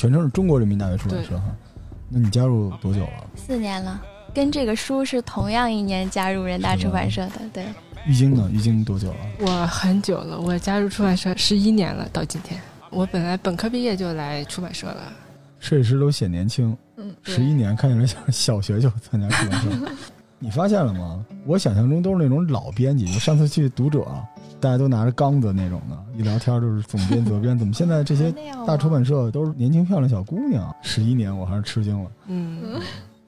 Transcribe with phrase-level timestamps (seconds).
[0.00, 1.44] 全称是中国人民大学出版社哈。
[2.08, 3.30] 那你加入多久了？
[3.36, 4.00] 四年了，
[4.32, 7.32] 跟这个书是同样一年加入人大出版社的。
[7.52, 7.66] 对，
[8.06, 8.48] 玉晶呢？
[8.50, 9.16] 玉晶多久了？
[9.40, 12.58] 我很久了，我加入出版社十一年了，到今天。
[12.88, 15.12] 我本来本科毕业就来出版社了。
[15.58, 19.68] 设计师都显年轻，嗯，十一年看起来像小学就参加出版社。
[20.40, 21.22] 你发现了吗？
[21.44, 24.06] 我想象中都是那种老编辑，上次去读者，
[24.60, 27.58] 大家都拿着缸子那种的，一聊天就是总编、责编。
[27.58, 28.32] 怎么现在这些
[28.66, 30.74] 大出版社都是年轻漂亮小姑娘？
[30.82, 32.10] 十一年我还是吃惊了。
[32.26, 32.80] 嗯。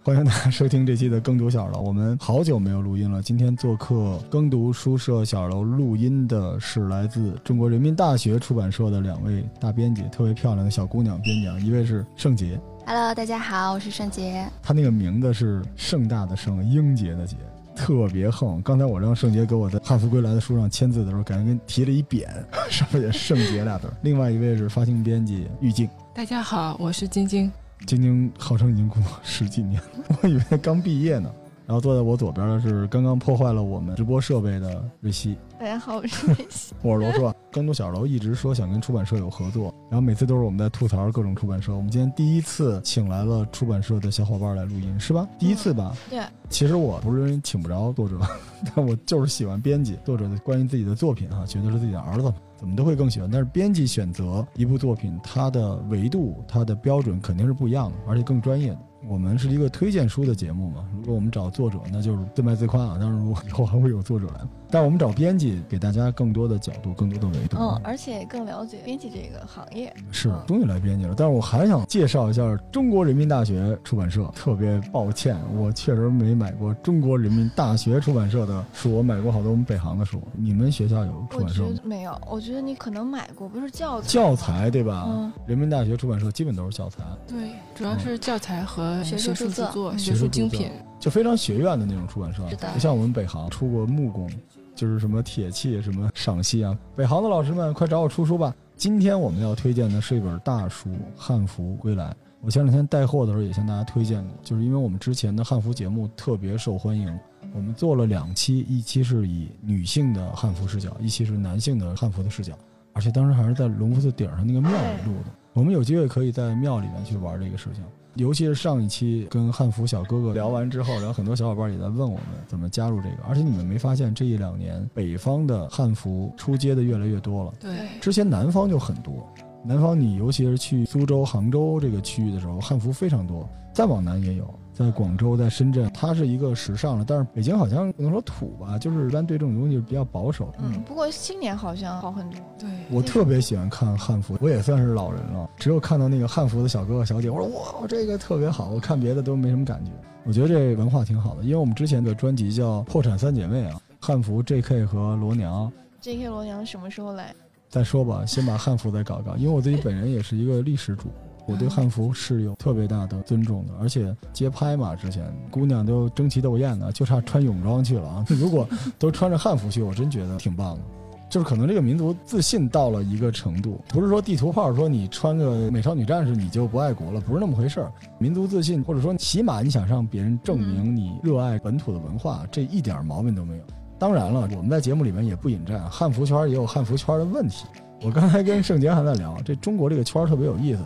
[0.05, 1.81] 欢迎大家收听这期的耕读小楼。
[1.81, 3.23] 我们好久没有录音了。
[3.23, 11.67] 今天做客耕读书社小楼录音的是来自中国人民大学出版社的两位大编辑，特别漂亮的小姑娘编辑。
[11.67, 14.45] 一位是盛洁，Hello，大家好，我是盛洁。
[14.61, 17.37] 她那个名字是盛大的盛，英杰的杰，
[17.74, 18.60] 特别横。
[18.62, 22.26] 刚才我让圣杰给我的《汉服归来》的书上签字的时候，感觉跟提了一匾，
[22.70, 23.92] 上面写“圣杰”俩字。
[24.02, 27.50] 另外一位是发行编辑玉静，大家好，我是晶晶。
[27.87, 29.80] 晶晶号称已经工作十几年，
[30.23, 31.28] 我以为刚毕业呢。
[31.73, 35.38] 然后坐在我左边的是刚刚破坏了我们直播设备的瑞希。
[35.59, 36.74] 大家好，我是瑞希。
[36.84, 37.34] 我是罗硕。
[37.51, 41.74] 更多小楼一直说想跟出版社有合作，然后每次都是我们在吐槽各种出版社。
[41.74, 45.26] 我们今天第一次请来了出版社的小伙伴来录音，是吧？
[45.38, 45.96] 第一次吧？
[46.10, 46.20] 对。
[46.50, 48.18] 其实我不是因为请不着作者，
[48.76, 52.30] 但我就是喜欢编辑作者的关于自己的作品哈，觉得是自己的儿子。
[52.54, 58.78] 怎么都会更喜欢，但是编辑选择一部作品，它的维度、它的标准肯定是不一样的，而且更专业的。
[59.09, 62.97] 我们是一个推荐书的节目嘛，如果我们找作者，那就是自卖自夸啊。
[63.01, 64.41] 当然，如果以后还会有作者来，
[64.71, 67.56] 但我们找编辑，给大家更多的角度、更多的维度。
[67.59, 69.93] 嗯，而且更了解编辑这个行业。
[70.12, 71.15] 是，终于来编辑了。
[71.17, 74.31] 但是我还想介绍一下中国人民大学出版社。
[74.37, 80.23] 特别抱歉，我确实没买过中国人民大学出版社的书，我买过好多我们北航的书。
[80.33, 81.71] 你们学校有出版社吗？
[81.83, 84.09] 没有，我觉得你可能买过，不是教材。
[84.09, 85.07] 教材对吧？
[85.09, 85.33] 嗯。
[85.45, 87.03] 人民大学出版社基本都是教材。
[87.27, 88.92] 对，主要是教材和。
[89.05, 92.43] 学术著作、学术精品，就非常学院的那种出版社，
[92.73, 94.29] 不像我们北航出过木工，
[94.75, 96.77] 就是什么铁器、什么赏析啊。
[96.97, 98.53] 北航的老师们，快找我出书吧！
[98.77, 102.11] 今天我们要推荐的是一本大书《汉服归来》。
[102.41, 107.17] 我前两天带货的时候也向大家推荐过，就是因为我们之前的汉服节目特别受欢迎，
[107.55, 112.53] 我们做了两期，一期是以女性的汉服视角，一期是男性的汉服的视角，
[112.93, 115.31] 而且当时还是在龙福寺顶上那个庙里录的。
[115.53, 117.85] 我们有机会可以在庙里面去玩这个事情。
[118.15, 123.17] 尤其是上一期跟汉服小哥哥聊完之后，然后很多小伙伴也在问我们怎么加入这个。
[123.27, 127.55] 而且你们没发现这一两年北方的汉服出街的越来越多了？
[127.61, 129.27] 对，之前南方就很多。
[129.65, 133.49] 南方你尤其是去苏州、杭州这个区域的时候，汉服非常多。
[133.73, 134.53] 再往南也有。
[134.82, 137.04] 在广州，在深圳，它是一个时尚了。
[137.06, 140.53] 但是北京好像不能说土吧，就是一般对这种东西比较保守。
[140.59, 142.41] 嗯，不过今年好像好很多。
[142.59, 145.48] 对，我特别喜欢看汉服，我也算是老人了。
[145.56, 148.70] 只有看到那个汉服的小哥哥小姐，我说哇，这个特别好。
[148.70, 149.91] 我看别的都没什么感觉。
[150.25, 154.84] 我觉得这文化挺好的，因为我们之前的专辑叫《破产三姐妹》啊，汉服 J.K.
[154.84, 155.70] 和罗娘。
[156.00, 156.28] J.K.
[156.28, 157.34] 罗娘什么时候来？
[157.69, 161.09] 再说吧，先把汉服再搞搞，因为我自己本人也是一个历史主。
[161.47, 168.25] 我对汉服是有特别大的尊重的，而且街拍嘛，之前姑娘都争奇斗艳的，就差穿泳装去了啊！
[168.31, 170.81] 如果都穿着汉服去，我真觉得挺棒的。
[171.29, 177.91] 就是可能这个民族自信到了一个程度，不是说地图炮说你穿个美少女战士你就不爱国了，不是那么回事儿。
[178.19, 183.65] 民族自信，或者说起码你想让别人证明你热爱本土的文化，这一点毛病都没有。
[183.99, 187.65] 当然了，我们在节目里面也不引战，汉服圈也有汉服圈的问题。
[188.03, 190.81] 我刚才跟盛杰还在聊，这中国这个圈特别有意思。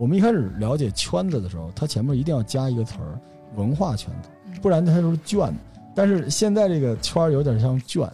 [0.00, 3.20] 我们一开始了解圈子的时候，它前面一定要加一个词儿
[3.54, 4.30] “文化圈子”，
[4.62, 5.54] 不然它就是圈。
[5.94, 8.10] 但是现在这个圈儿有点像圈，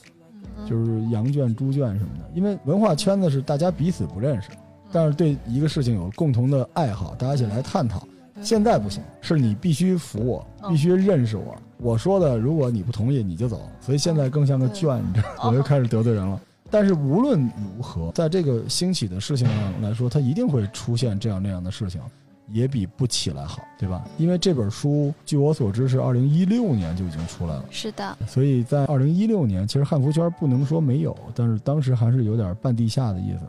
[0.69, 2.29] 就是羊圈、猪圈什么的。
[2.35, 4.49] 因为文化圈子是大家彼此不认识，
[4.91, 8.03] 但是对一个事情有共同的爱好，大家一起来探讨。
[8.43, 11.55] 现在不行，是你必须服我，必须认识我。
[11.79, 13.61] 我说的，如果你不同意，你就走。
[13.81, 16.41] 所以现在更像个圈，你知道，我又开始得罪人了。
[16.71, 17.41] 但是无论
[17.77, 22.01] 如何，在这个兴起的事情上来说，它一定会出现这样那样的事情，
[22.49, 24.05] 也比不起来好，对吧？
[24.19, 27.65] 因为这本书，据我所知是二零一六年就已经出来了。
[27.71, 28.17] 是的。
[28.27, 33.41] 所以在二零一六年，其实汉服圈不能说没有，但是当时还是有点半地下的意思。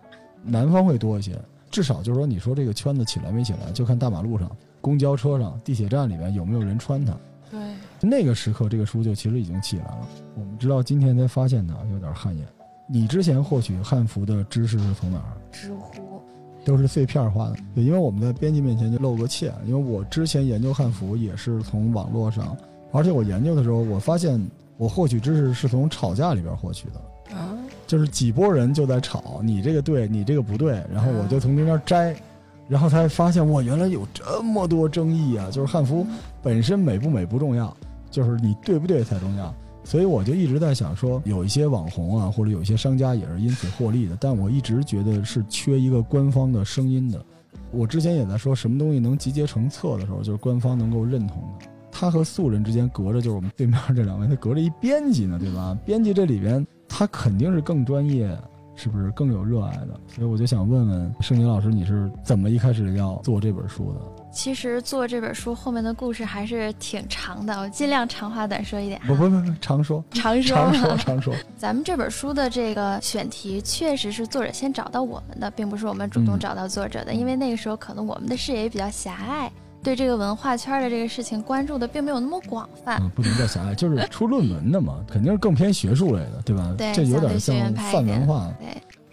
[0.44, 1.38] 南方会多一些，
[1.70, 4.50] 至少就是说，你说这个圈子起来没起来，就看大马路上、
[4.80, 7.14] 公交车上、地铁站里面有没有人穿它。
[7.52, 7.60] 对。
[8.00, 10.08] 那个时刻，这个书就其实已经起来了。
[10.36, 12.48] 我们知道今天才发现它，有点汗颜。
[12.90, 15.36] 你之前获取汉服的知识是从哪儿？
[15.52, 16.22] 知乎，
[16.64, 17.56] 都是碎片化的。
[17.76, 22.56] 对，因为我们在编辑面前就露个怯，因为我之前研究汉服也是从网络上，
[22.92, 24.42] 而且我研究的时候，我发现
[24.78, 32.16] 我获取知识是从吵架里边获取的啊，就是几拨人就在吵，你这个对，你这个不对，然后我就从中间摘，
[32.70, 35.50] 然后才发现哇，原来有这么多争议啊！
[35.52, 36.08] 就是汉服
[36.42, 37.76] 本身美不美不重要，
[38.10, 39.54] 就是你对不对才重要。
[39.88, 47.24] 所以我就一直在想说，有一些网红啊，或者有一些商家也是因此获利的，但我一直觉得是缺一个官方的声音的。
[47.72, 51.66] 我之前也在说，什么东西能集结成册的时候，就是官方能够认同的。
[51.90, 55.78] 他和素人之间隔着，就是我们对面这两位，他隔着一编辑呢，对吧？
[55.86, 58.38] 编辑这里边他肯定是更专业。
[58.80, 60.00] 是不是更有热爱的？
[60.08, 64.00] 所以我就想问问盛宁老师，你是怎么一开始要做这本书的？
[64.38, 69.02] 其实做这本书后面的故事还是挺长的，我尽量长话短说一点。
[69.08, 71.34] 不不不不，长说，长说，长说，长说。
[71.58, 79.52] 咱们这本书的这个选题确实是作者先找到我们的，并不是我们主动找到作者的，因为那个时候可能我们的视野也比较狭隘。
[79.82, 86.74] 对这个文化圈的这个事情关注的并没有那么广泛，嗯不能叫狭隘，就是出论文的嘛，肯定是更偏学术类的，对吧？
[86.78, 88.54] 对，这有点像泛文化。
[88.60, 88.68] 对。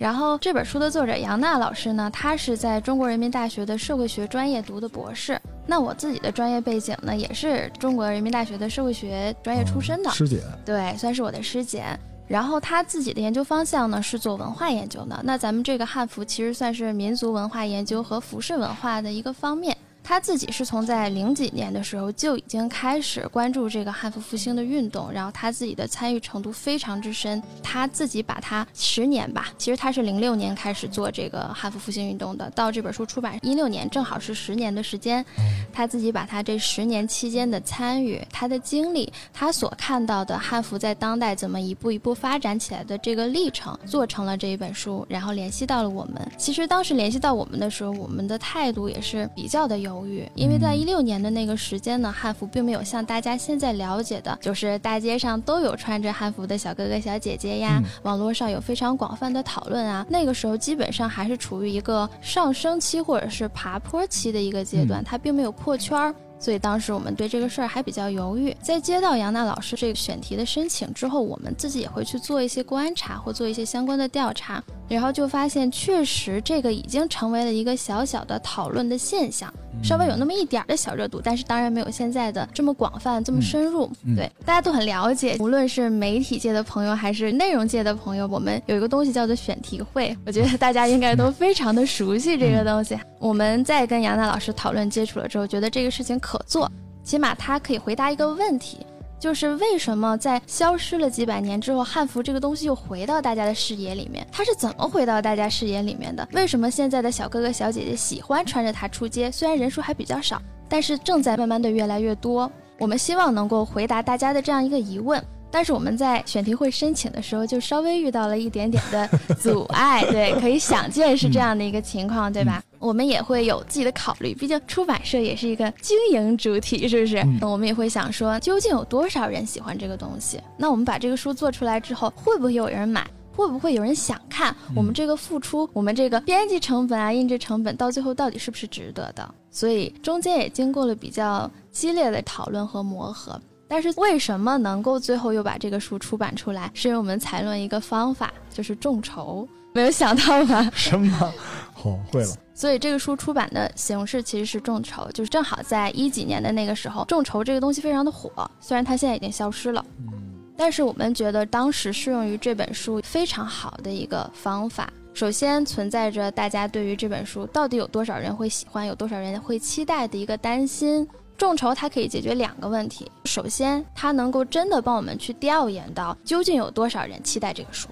[0.05, 5.41] 然后这本书的作者杨娜老师呢，她是在中国人民大学的社会学专业读的博士。
[5.67, 11.87] 那我自己的专业背景呢，也是中国人民大学的社会学专业出身的师姐，对，算是我的师姐。
[12.29, 15.19] 然后他自己的研究方向呢是做文化研究的。
[15.25, 19.75] 那咱们这个汉服其实算是民族文化研究和服饰文化的一个方面。
[20.07, 27.43] 他自己是从在零几年的时候就已经开始关注这个汉服复兴的运动，然后他自己的参与程度非常之深。
[27.63, 35.25] 他自己把他十年吧，其实他是零六年开始做这个汉服复兴运动的，到这本书出版一六年，正好是十年的时间。
[35.73, 46.31] 他自己把他这十年期间的参与、他的经历、他所看到的汉服在当代怎么一步一步发展起来的这个历程，做成了这一本书，然后联系到了我们。
[46.37, 49.94] 其实当时联系到我们的时候，我们的态度也是比较的有。
[49.95, 60.05] 犹豫，因为在一六年的那个时间呢，汉服并没有像大家现在了解的，就是大街上都有穿着汉服的小哥哥小姐姐呀，网络上有非常广泛的讨论啊。
[60.09, 66.15] 那个时候基本上还是处于一个上升期或者是爬坡期的一个阶段，它并没有破圈儿。
[66.37, 68.55] 所以当时我们对这个事儿还比较犹豫。
[68.61, 79.53] 在接到杨娜老师这个选题的申请之后，我们自己也会去做一些观察或做一些相关的调查，然后就发现确实这个已经成为了一个小小的讨论的现象。
[79.83, 83.91] 稍微有那么一点儿的小热度，但是当然没有现在的这么广泛、这么深入。
[84.17, 92.97] 对，大家都很了解，无论是媒体界的朋友还是内容界的朋友，我们有一个东西叫做选题会， 我觉得大家应该都非常的熟悉这个东西。
[93.19, 96.71] 我们在跟杨娜老师讨论接触了之后，觉得这个事情可做，
[97.03, 98.79] 起码他可以回答一个问题。
[99.25, 104.27] 就是为什么在消失了几百年之后，汉服这个东西又回到大家的视野里面？
[104.31, 106.29] 它是怎么回到大家视野里面的？
[106.35, 109.33] 为什么现在的小哥哥小姐姐喜欢穿着它出街？
[109.33, 112.53] 虽然人数还比较少，但是正在慢慢的越来越多。
[112.79, 115.25] 我们希望能够回答大家的这样一个疑问。
[115.51, 119.09] 但是我们在选题会申请的时候，就稍微遇到了一点点的
[119.41, 122.61] 阻碍， 对，可以想见是这样的一个情况，对吧？
[122.85, 127.25] 我们也会有自己的考虑，毕竟出版社也是一个经营主体，是不是？
[127.41, 130.39] 那我们也会想说，究竟有多少人喜欢这个东西？
[130.59, 133.07] 那我们把这个书做出来之后，会不会有人买？
[133.33, 134.55] 会不会有人想看？
[134.77, 139.35] 我们这个付出，我们这个编辑成本啊、印制成本，到最后到底是不是值得的？
[139.51, 143.41] 所以中间也经过了比较激烈的讨论和磨合。
[143.67, 146.71] 但是为什么能够最后又把这个书出版出来？
[146.75, 149.49] 是因为我们采用一个方法，就是众筹。
[149.73, 150.71] 没有想到吧？
[150.73, 151.35] 什么？
[151.85, 152.35] 哦，会了。
[152.55, 158.51] 所以这个书出版的形式其实是众筹，就是正好在一几年的那个时候，众筹这个东西非常的火。
[158.61, 160.13] 虽然它现在已经消失了，嗯，
[160.57, 164.93] 但是我们觉得当时适用于这本书非常好的一个方法。
[165.13, 171.07] 首先存在着大家对于这本书到底有多少人会喜欢，有多少人会期待的一个担心。
[171.37, 177.89] 众筹它可以解决两个问题，首先它能够真的帮我们去调研到究竟有多少人期待这个书，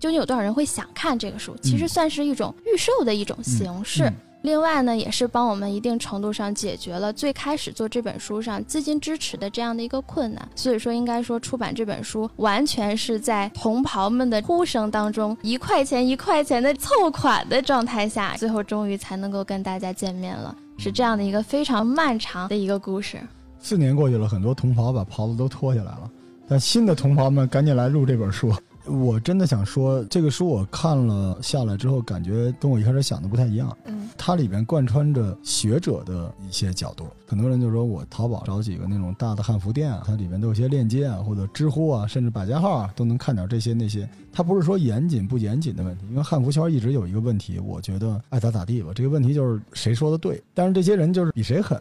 [0.00, 4.10] 究竟有多少人会想看这个书，其实算是一种预售的一种形式。
[4.42, 10.48] 另外呢，也是帮我们一定程度上解决了最开始做这本书上资金支持的这样的一个困难。
[10.56, 20.56] 所以说，应该说出版这本书完全是在同袍们的呼声当中，一块钱一块钱的凑款的状态下，最后终于才能够跟大家见面了。
[20.78, 23.20] 是这样的一个非常漫长的一个故事。
[23.58, 26.10] 四年过去了，很多同袍把袍子都脱下来了，
[26.48, 28.50] 但新的同袍们赶紧来录这本书。
[28.86, 33.76] 我真的想说，这个书我看了下来之后，感觉跟我一开始想的不太一样。
[33.84, 37.06] 嗯，它里边贯穿着学者的一些角度。
[37.26, 44.08] 很多人就说我淘宝找几个那种大的汉服店啊，它里面都有些链接啊，或者知乎啊，甚至百家号啊，都能看点这些那些。
[44.32, 48.92] 它不是说严谨不严谨的问题，因为汉服圈一直有一个问题，我觉得爱咋咋地吧。
[48.94, 51.80] 这个问题就是谁说的对，但是这些人就是比谁狠。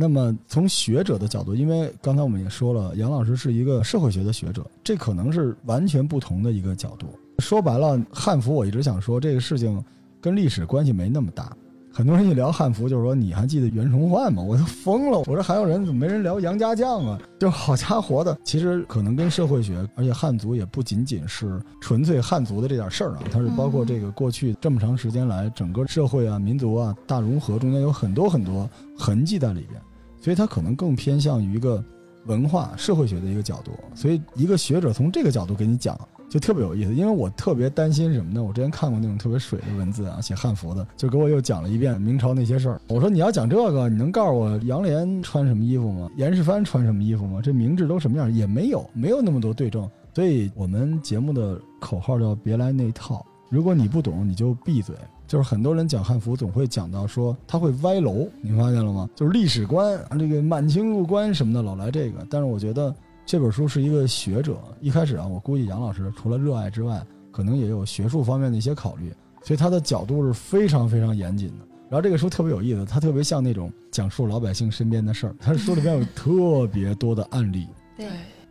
[0.00, 7.08] 那么从学者的角度，因为刚才我们也说了，杨老师是一个社会学的学者，这可能是完全不同的一个角度。
[7.40, 9.84] 说白了，汉服我一直想说这个事情
[10.20, 11.52] 跟历史关系没那么大，
[11.98, 14.40] 很多人一聊汉服，就是说你还记得袁崇焕吗？
[14.40, 15.18] 我都疯了！
[15.26, 17.18] 我说还有人怎么没人聊杨家将啊？
[17.40, 29.82] 就好家伙的，其实可能跟社会学，而且汉族也不仅仅是纯粹汉族的这点事儿啊，它是包括这个过去这么长时间来整个社会啊、民族啊大融合中间有很多很多痕迹在里边，
[30.20, 31.82] 所以它可能更偏向于一个
[32.26, 33.72] 文化社会学的一个角度。
[33.96, 35.98] 所以一个学者从这个角度给你讲。
[36.28, 38.42] 就特别有意思，因为我特别担心什么呢？
[38.42, 42.78] 我之前看过那种特别水的文字啊，写汉服的，就给我又讲了一遍明朝那些事儿。
[42.88, 46.10] 我说你要讲这个，你能告诉我杨涟穿什么衣服吗？
[46.16, 47.40] 严世蕃穿什么衣服吗？
[47.42, 48.30] 这明制都什么样？
[48.30, 49.88] 也没有，没有那么多对证。
[50.14, 53.24] 所以我们节目的口号叫“别来那套”。
[53.48, 54.94] 如果你不懂，你就闭嘴。
[55.26, 59.08] 就是很多人讲汉服，总会讲到说他会歪楼，你发现了吗？
[59.14, 62.26] 就是历史观，这个满清入关什么的，老来这个。
[62.28, 62.94] 但是我觉得。
[63.28, 71.66] 这本书是一个学者一开始啊，我估计杨老师除了热爱之外，可能也有学术方面的一些考虑，所以他的角度是非常非常严谨的。
[71.90, 75.36] 然后这个书特别有意思，它特别像那种讲述老百姓身边的事儿。
[75.38, 77.68] 它书里边有 特别多的案例，
[77.98, 78.06] 对，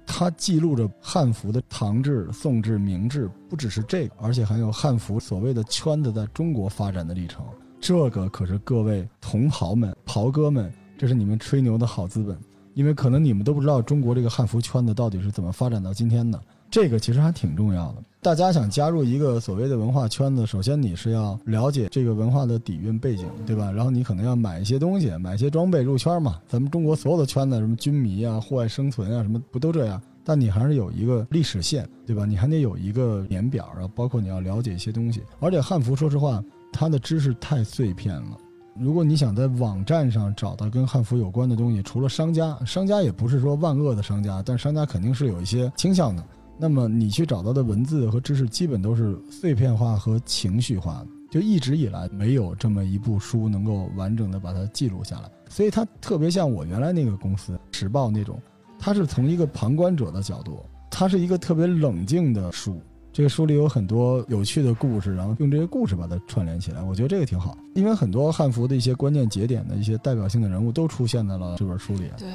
[0.06, 7.44] 它记录着汉服的唐制、宋制、明制，不只是这个，而且还有汉服所谓的圈子在中国发展的历程。
[7.82, 12.38] 这个可是各位同袍们、袍哥们，这是你们吹牛的好资本。
[12.78, 18.04] 因为可能你们都不知道中国这个汉服圈子到底是怎么发展到今天的，这个其实还挺重要的。
[18.22, 23.72] 大家想加入一个所谓的文化圈子，首先你是要了解这个文化的底蕴背景，对吧？
[23.72, 26.40] 然后你可能要买一些东西，买一些装备入圈嘛。
[26.48, 30.00] 咱们中国所有的圈子，什么军迷啊、户外生存啊，什么不都这样？
[30.24, 32.26] 但你还是有一个历史线，对吧？
[32.26, 35.24] 你还得有一个年表，然后包括你要了解一些东西。
[35.40, 38.38] 而且汉服，说实话，它的知识太碎片了。
[38.80, 46.24] 如果你想在网站上找到跟汉服有关的东西，除了商家，商家也不是说万恶的商家，但商家肯定是有一些倾向的。
[46.60, 55.30] 那么你去找到的文字和知识，基本都是碎片化和情绪化的，就一直以来没有这么一部书能够完整的把它记录下来。
[55.50, 58.40] 所以它特别像我原来那个公司《时报》那种，
[58.80, 62.82] 它是从一个旁观者的角度，它是一个特别冷静的书。
[63.18, 67.58] 这个书里有很多有趣的故事，然后用这些故事把它串联起来，我觉得这个挺好。
[67.74, 72.30] 因为很多汉服的一些关键节点的一些代表性的人物都出现在了这本书里，对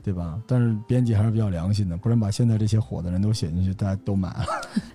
[0.00, 0.40] 对吧？
[0.46, 4.46] 但是编辑还是比较良心的，不然把现在这些火的人都写进去，大家都买了。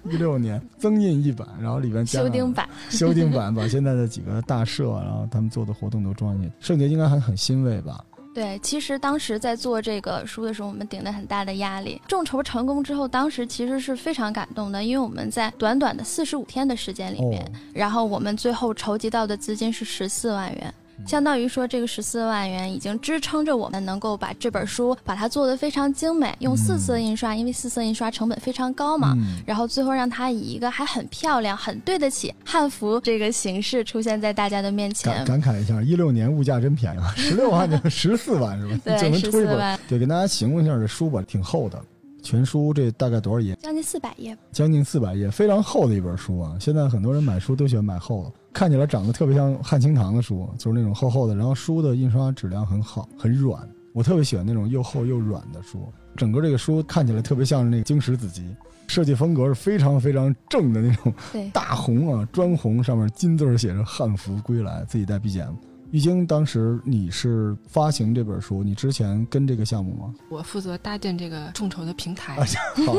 [0.09, 6.55] 一六年增印一版，然后里边修订版，修订版把现在的几个大社，然后他们做的活动都装进去。
[6.61, 8.01] 圣杰应该还很欣慰吧？
[8.33, 12.01] 对，其实当时在做这个书的时候，我们顶着很大的压力。
[12.07, 20.73] 众筹成功之后，当时其实是非常感动的，因为我们在短短的四十五天的时间里面，然后我们最后筹集到的资金是十四万元。
[21.05, 29.15] 相当于说，这个十四万元已经支撑着我们能够把这本书把它做得非常精美，用四色印刷，因为四色印刷成本非常高嘛。
[29.45, 35.23] 然后最后让它以一个还很漂亮、很对得起汉服这个形式出现在大家的面前。
[35.25, 38.79] 感慨一下，一六年物价真便宜啊， 十六万就 十四万是吧？
[38.83, 39.79] 对， 十四万。
[39.87, 41.79] 对，给大家形容一下这书吧，挺厚的。
[42.21, 43.53] 全书这大概多少页？
[43.61, 44.37] 将近四百页。
[44.53, 46.55] 将近四百页，非常厚的一本书啊！
[46.57, 51.35] 现在很多人买书都喜欢买厚的，看起来长得特别像汉清堂的书，就是那种厚厚的。
[51.35, 53.67] 然后书的印刷质量很好，很软。
[53.91, 55.91] 我特别喜欢那种又厚又软的书。
[56.15, 58.55] 整个这个书看起来特别像是那个经史子集，
[58.87, 61.13] 设计风格是非常非常正的那种，
[61.51, 65.53] 大红啊，砖红，上面金字写着“汉服归来”，自己带 BGM。
[65.91, 70.11] 玉晶，当时你是发行这本书，你之前跟这个项目吗？
[70.27, 72.35] 我负责搭建这个众筹的平台。
[72.83, 72.95] 好，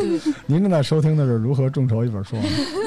[0.47, 2.37] 您正在收听的是如何众筹一本书。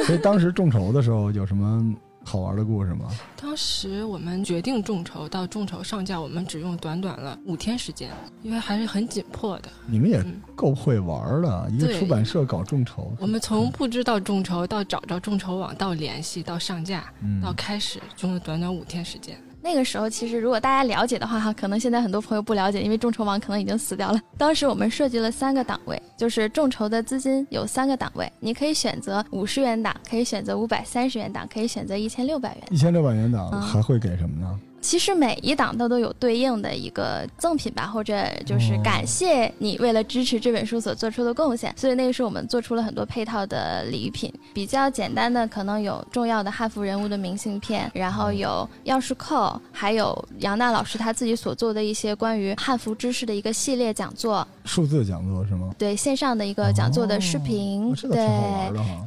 [0.05, 1.93] 所以当时众筹的时候有什么
[2.27, 3.09] 好玩的故事吗？
[3.41, 8.11] 当时我们决定众筹到众筹上架，我们只用短短了五天时间，
[8.43, 9.69] 因为还是很紧迫的。
[9.85, 10.21] 你们也
[10.53, 13.15] 够会玩的，一个出版社搞众筹。
[13.21, 17.05] 我们从不知道众筹到找着众筹网，到联系，到上架，
[17.41, 19.41] 到开始，用了短短五天时间。
[19.67, 24.21] 那个时候，其实如果大家了解的话，哈，可能现在很多朋友不了解，因为众筹网可能已经死掉了。
[24.37, 32.63] 当时我们设计了三个档位，就是众筹的资金有三个档位，你可以选择五十元档，可以选择五百三十元档，可以选择一千六百元。
[32.71, 34.57] 一千六百元档还会给什么呢？
[34.81, 41.73] 其实每一档它都有对应的一个赠品吧，或者就是感谢你为了支持这本书所做出的贡献。
[41.75, 55.73] 所以那个时候我们做出了很多配套的礼品，比较简单的可能有重要的汉服人物的明信片，然后有钥匙扣，还有杨娜老师她自己所做的一些关于汉服知识的一个系列讲座，数字讲座是吗？
[55.77, 58.19] 对，线上的一个讲座的视频，对，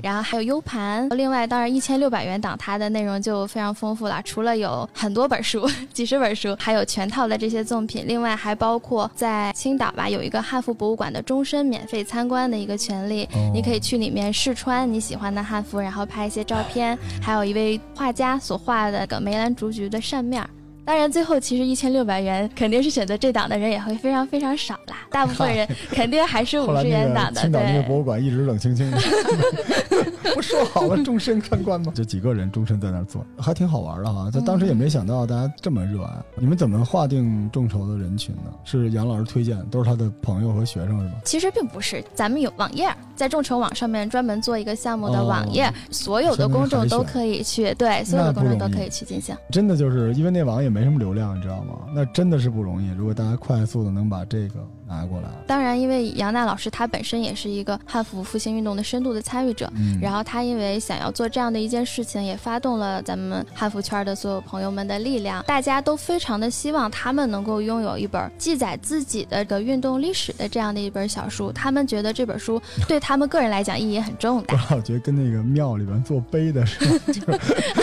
[0.02, 1.08] 然后还有 U 盘。
[1.10, 5.68] 另外，当然一千六百元档它的内容就非常丰富了，除了有很多本书。
[5.92, 20.42] 几十本书，还有全套的这些赠品，另外还包括在青岛吧有一个汉服博物馆的终身免费参观的一个权利，你可以去里面试穿你喜欢的汉服，然后拍一些照片，还有一位画家所画的个梅兰竹菊的扇面。
[20.84, 27.40] 当然，最后其实一千六百元肯定是选择这档的人也会非常非常少啦，大部分人 肯定还是五十元档的。
[27.40, 28.98] 青岛那个博对，物馆一直冷清清的，
[30.34, 31.92] 不说好了终身参观吗？
[31.94, 34.30] 就几个人终身在那儿坐，还挺好玩的哈。
[34.30, 36.12] 在当时也没想到大家这么热爱。
[36.36, 38.52] 你们怎么划定众筹的人群呢？
[38.64, 41.20] 是杨老师推荐，都是他的朋友和学生是吧？
[41.24, 49.34] 其实并不是，咱们有网页，在众筹网上面专门做一个项目的网页，哦所有的公众都可以去，对，所有的公众都可以去进行。
[49.50, 51.74] 真的就是因为那网也没什么流量，你知道吗？
[51.94, 52.90] 那真的是不容易。
[52.90, 65.44] 如果大家快速的能把这个拿过来，当然，因为杨娜老师她本身也是一个汉服复兴运动的深度的参与者，嗯，然后她因为想要做这样的一件事情，也发动了咱们汉服圈的所有朋友们的力量。
[65.44, 71.52] 大家都非常的希望他们能够拥有一本记载自己的个运动历史的这样的一本小书。
[71.54, 77.38] 他们觉得这本书对他们个人来讲意义很重大，我觉得跟那个庙里边做碑的似的。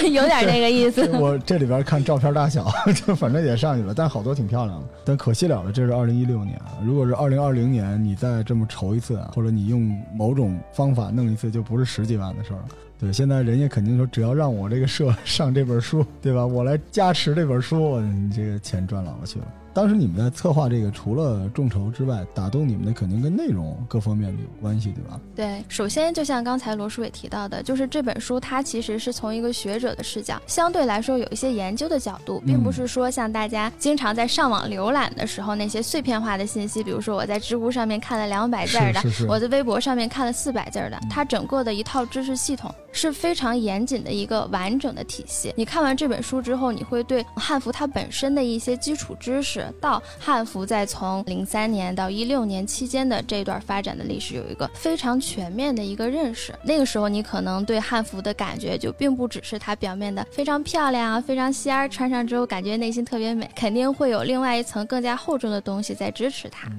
[0.10, 1.08] 有点那个意思。
[1.18, 4.88] 我这里边看照片大小， 就反正也上去了，但好多挺漂亮的。
[5.06, 6.60] 但可惜了了，这是二零一六年。
[6.84, 12.66] 如果是二零二零年，你再这么筹一次，或者你用某种方法弄一次，就不是十几万的事儿了。
[13.00, 16.46] 对，现在人家肯定说，只要让我这个社上这本书，对吧？
[16.46, 19.46] 我来加持这本书，你这个钱赚老了去了。
[19.78, 25.22] 当时你们在策划这个，除了众筹之外，打动你们的肯定跟内容各方面的有关系，对吧？
[25.36, 45.54] 对，首先就像刚才罗叔也提到的，就是这本书它其实是从一个学者的视角，相对来说有一些研究的角度，并不是说像大家经常在上网浏览的时候那些碎片化的信息，比如说我在知乎上面看了两百字儿的，是是是我在微博上面看了四百字儿的，它整个的一套知识系统是非常严谨的一个完整的体系。
[45.56, 56.54] 你看完这本书之后，你会对汉服它本身的一些基础知识，到汉服在从零三年到一六年期间的这段发展的历史有一个非常全面的一个认识。
[56.64, 66.70] 那个时候，你可能对汉服的感觉就并不只是它表面的非常漂亮啊、非常仙儿，穿上之后感觉内心特别美，肯定会有另外一层更加厚重的东西在支持它。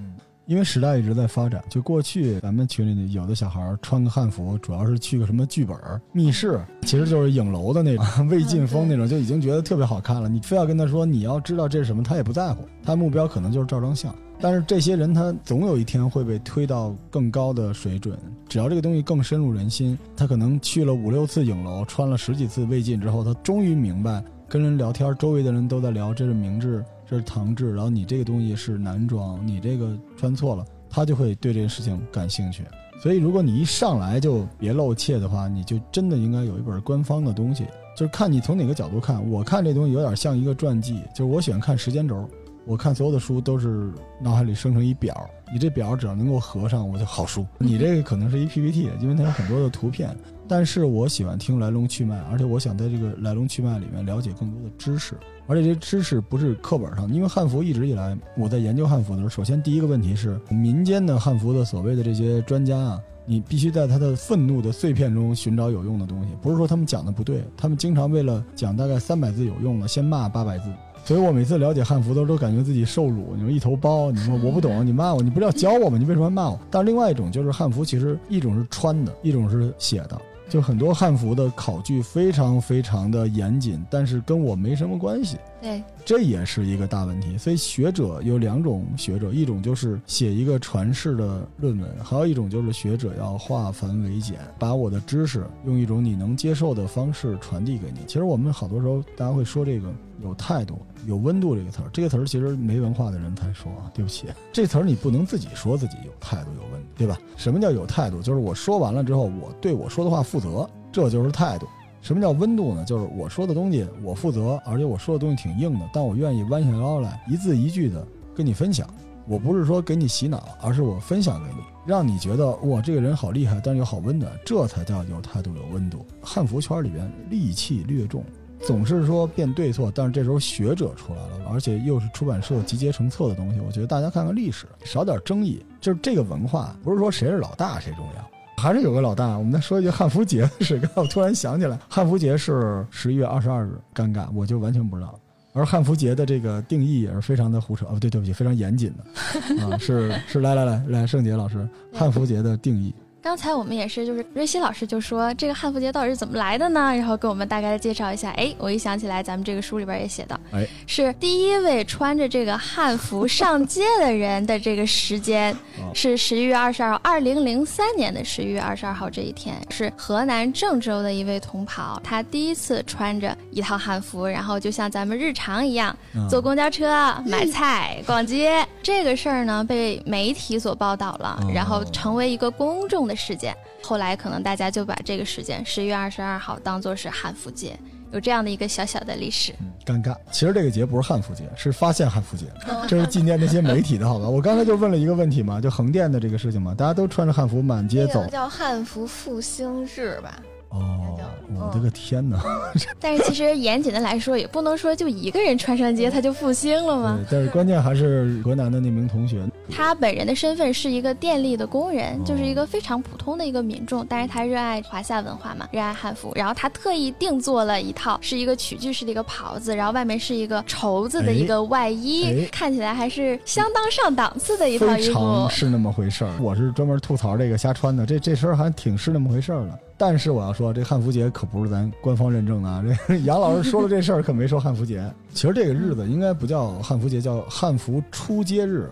[0.49, 10.27] 因为时代一直在发展，就过去咱们群里有的小孩儿穿个汉服，主要是去个什么剧本儿、密室，其实就是影楼的那种魏晋风那种，就已经觉得特别好看了。
[10.27, 14.15] 你非要跟他说你要知道这是什么，他也不在乎，他目标可能就是照张相。
[14.41, 26.83] 但是这些人他总有一天会被推到更高的水准，只要这个东西更深入人心，他可能去了五六次影楼，穿了十几次魏晋之后，他终于明白，跟人聊天，周围的人都在聊这是明制。
[27.09, 32.63] 这是唐制，然后你这个东西是男装，你这个穿错了，他就会对这个事情感兴趣。
[33.01, 37.65] 所以，如果你一上来就别露怯的话，你就真的应该有一本官方的东西，
[37.97, 39.25] 就是看你从哪个角度看。
[39.31, 42.29] 我看这东西有点像一个传记，就是我喜欢看时间轴，
[42.69, 47.47] 我看所有的书都是脑海里生成一表，你这表只要能够合上，我就好书。
[47.57, 50.15] 你这个可能是一 PPT，因为它有很多的图片。
[50.47, 55.15] 但是我喜欢听来龙去脉，而且我想在这个来龙去脉里面了解更多的知识，
[55.47, 57.11] 而且这些知识不是课本上。
[57.11, 66.29] 因为汉服一直以来，我在研究汉服的时候，首先第一个问题是民间的汉服的所谓的这些专家啊，你必须在他的愤怒的碎片中寻找有用的东西。
[66.43, 70.71] 不是说他们讲的不对，他们经常为了讲大概三百字有用的，先骂八百字。
[71.09, 75.97] 所以我每次了解汉服的时候，都感觉自己受辱，你说一头包，你说我不懂，你骂我，你不是要教我吗？
[75.97, 76.61] 你为什么骂我？
[76.71, 80.21] 但是另外一种就是汉服，其实一种是穿的，一种是写的。
[80.51, 87.39] 就很多汉服的考据非常非常的严谨，但是跟我没什么关系，对，这也是一个大问题。
[87.39, 98.01] 所以学者有两种学者，一种就是写一个传世的论文，还有一种就是学者要化繁为简，把我的知识用一种你能接受的方式传递给你。
[98.07, 99.89] 其实我们好多时候大家会说这个
[100.23, 107.19] 有态度、有温度这个词儿，这个词儿其实没文化的人才说啊，对不起，这词儿你不能自己说自己有态度、有温度，对吧？
[107.37, 108.21] 什么叫有态度？
[108.21, 111.67] 就是我说完了之后，我对我说的话负责，这就是态度。
[112.01, 112.85] 什么叫温度呢？
[112.85, 118.89] 就是我说的东西我负责，而且我说的东西挺硬的，但我愿意弯下腰来一字一句的跟你分享。
[119.27, 126.07] 我不是说给你洗脑，而是我分享给你，让你觉得哇这个人好厉害，但是又好温暖，这才叫有态度、有温度。
[126.23, 128.25] 汉服圈里边戾气略重，
[128.69, 135.65] 总是说辨对错，但是这时候学者出来了，而且又是出版社集结成册的东西，我觉得大家看看历史，少点争议。
[135.81, 138.31] 就是这个文化，不是说谁是老大谁重要。
[138.63, 140.79] 还是有个老大，我们再说一句汉服节的事。
[140.81, 145.19] 刚才我突然想起来，汉服节是十一月二十二日，尴尬，我就完全不知道。
[145.55, 152.95] 而汉服节的这个定义也是非常的胡扯哦，对，对不起，非常严谨的啊，是是，来来来来，盛杰老师， 汉服节的定义，
[153.29, 156.81] 刚才我们也是，就是瑞希老师就说这个汉服节到底是怎么来的呢？
[156.97, 158.31] 然后给我们大概的介绍一下。
[158.31, 165.55] 哎，我一想起来，咱们这个书里边也写到，哎，是第一位穿着这个汉服上街的人的这个时间
[165.93, 175.95] 是十一月二十二号，二零零三年的十一月二十二号这一天，是河南郑州的一位同袍，他第一次穿着一套汉服，然后就像咱们日常一样
[176.31, 183.18] 坐公交车、买菜、逛街，这个事儿呢被媒体所报道了，然后成为一个公众的。
[183.19, 187.79] 事件，后来可能大家就把这个时间十一月二十二号当做是汉服节，
[188.13, 189.53] 有这样的一个小小的历史。
[189.85, 192.47] 尴尬，其实这个节不是汉服节，是发现汉服节，
[192.89, 194.29] 这是纪念那些媒体的好吧？
[194.29, 200.41] 我刚才就问了一个问题嘛，就横店的这个事情嘛，大家都穿着汉服满街走，叫汉服复兴日吧。
[200.71, 201.19] 哦，
[201.55, 202.39] 我的个天哪！
[203.01, 207.19] 但是其实严谨的来说，也不能说就一个人穿上街他就复兴了吗？
[207.31, 214.07] 但是关键还是河南的那名同学，他本人的身份是一个电力的工人，就是一个非常普通的一个民众。
[214.07, 225.49] 但是他热爱华夏文化嘛，热爱汉服，然后他特意定做了一套，是一个曲剧式的一个袍子，然后外面是一个绸子的一个外衣，看起来还是相当上档次的一套衣服。
[225.51, 229.79] 是那么回事儿，我是专门吐槽这个瞎穿的，这这身还挺是那么回事儿的。
[230.01, 232.85] 但是我要说，这汉服节可不是咱官方认证的啊！
[233.09, 235.05] 这 杨老师说的这事儿可没说汉服节。
[235.35, 238.89] 其实这个日子应该不叫汉服节，叫汉服出街日，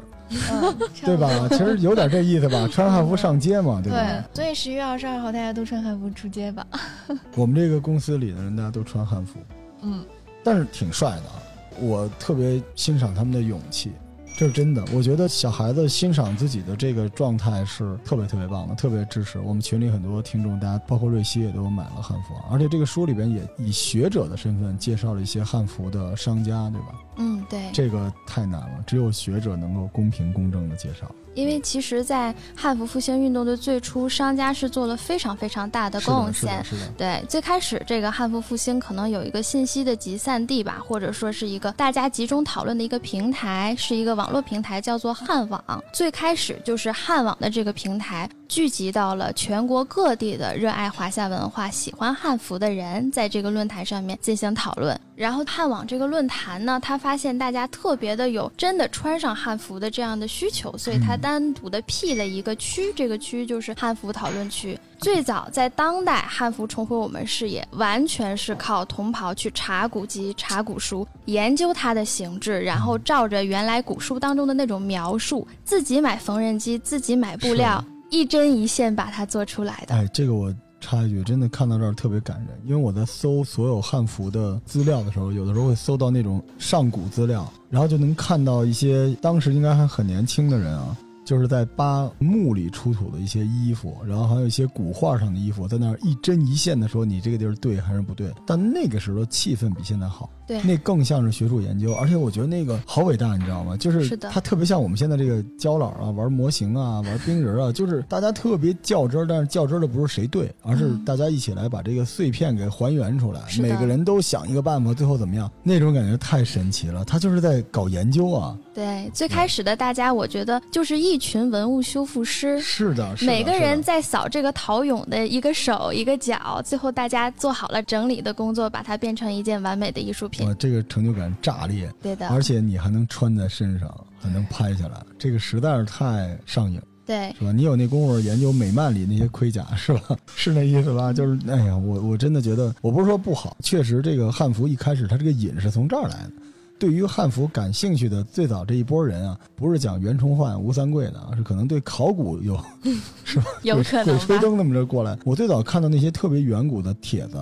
[1.05, 1.29] 对吧？
[1.51, 3.99] 其实有点这意思吧， 穿汉服上街嘛，对吧？
[4.35, 6.67] 对，所以十一月二十二号大家都穿汉服出街吧。
[7.37, 9.39] 我们这个公司里的人大家都穿汉服，
[9.83, 10.05] 嗯，
[10.43, 11.39] 但是挺帅的啊，
[11.81, 13.93] 我特别欣赏他们的勇气。
[14.39, 19.39] 这是真的，我觉得小孩子欣赏自己的这个状态是特别特别棒的，特别支持。
[19.39, 26.87] 我们群里很多听众，大家包括瑞希也都买了汉服，而且这个书里边也以学者的身份介绍了一些汉服的商家，对吧？
[27.17, 31.11] 嗯，对，这个太难了，只有学者能够公平公正的介绍。
[31.37, 36.65] 因为其实，在汉服复兴运动的最初，商家是做了非常非常大的贡献。
[36.97, 45.63] 对，最开始这个汉服复兴可能有一个信息的集散地吧，或者说是一个大家集中讨论的一个平台，是一个网络平台，叫做汉网。
[45.93, 48.29] 最开始就是汉网的这个平台。
[48.49, 54.99] 聚集到了全国各地的热爱华夏文化、喜欢汉服的人，在这个论坛上面进行讨论。
[55.15, 64.79] 然后汉网这个论坛呢，他发现大家特别的有真的穿上汉服的这样的需求，所以他单独的辟了一个区，这个区就是汉服讨论区。
[64.99, 77.83] 最早在当代汉服重回我们视野，完全是靠同袍去查古籍、查古书，研究它的形制，然后照着原来古书当中的那种描述，自己买缝纫机，自己买布料。
[78.11, 79.95] 一针一线把它做出来的。
[79.95, 90.97] 哎，这个我插一句，真的看到这儿特别感人，因为我在搜所有汉服的资料的时候，有的时候会搜到那种上古资料，然后就能看到一些当时应该还很年轻的人啊。
[91.25, 98.33] 就是在扒墓里出土的一些衣服，然后还有一些古画上的衣服，在那儿一针一线的说你这个地儿对还是不对。
[98.47, 103.77] 但那个时候气氛比现在好，对，那更像是学术研究，而且我觉得那个好伟大，你知道吗？
[103.77, 115.51] 就是它特别像我们现在这个胶老啊，玩模型啊，玩冰人啊，就是大家特别较真儿，但是较真儿的不是谁对，而是大家一起来把这个碎片给还原出来，每个人都想一个办法，最后怎么样？
[115.63, 118.57] 那种感觉太神奇了，他就是在搞研究啊。
[118.73, 130.36] 对，最开始的大家，我觉得就是一群文物修复师，是的，每个人在扫这个陶俑的一个手一个脚，最后大家做好了整理的工作，把它变成一件完美的艺术品。
[130.45, 137.53] 哇，这个成就感炸裂，对的，而且你还能穿在身上，还能拍下来，这个实在是太上瘾，对，是吧？
[137.53, 140.17] 你有那功夫研究美漫里那些盔甲，是吧？
[140.35, 141.13] 是那意思吧？
[141.13, 146.33] 就是，哎呀，我我真的觉得，我不是说不好，确实这个汉服一开始它这个瘾是从这儿来的。
[146.79, 152.55] 对于汉服感兴趣的最早这一波人啊，不是讲袁崇焕、吴三桂的啊，是可能对考古有，
[153.25, 153.47] 是吧？
[153.63, 155.17] 有可能鬼吹灯那么着过来。
[155.25, 157.39] 我最早看到那些特别远古的帖子，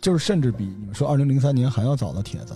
[0.00, 2.54] 就是甚至比你们说二零零三年还要早的帖子，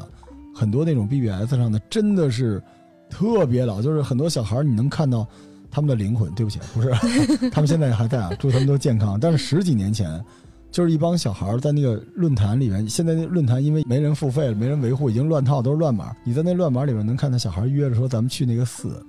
[0.54, 2.62] 很多那种 BBS 上的真的是
[3.08, 5.26] 特别老，就是很多小孩你能看到
[5.70, 6.32] 他们的灵魂。
[6.34, 6.90] 对不起，不是，
[7.50, 9.18] 他们现在还在啊， 祝他们都健康。
[9.20, 10.22] 但是十几年前。
[10.70, 16.16] 就是一帮小孩在那个论坛里面，现在那论坛因为没人付费了，没人维护，已经乱套，都是乱码。
[16.24, 19.04] 你在那乱码里面能看到小孩约着说：“咱们去那个寺，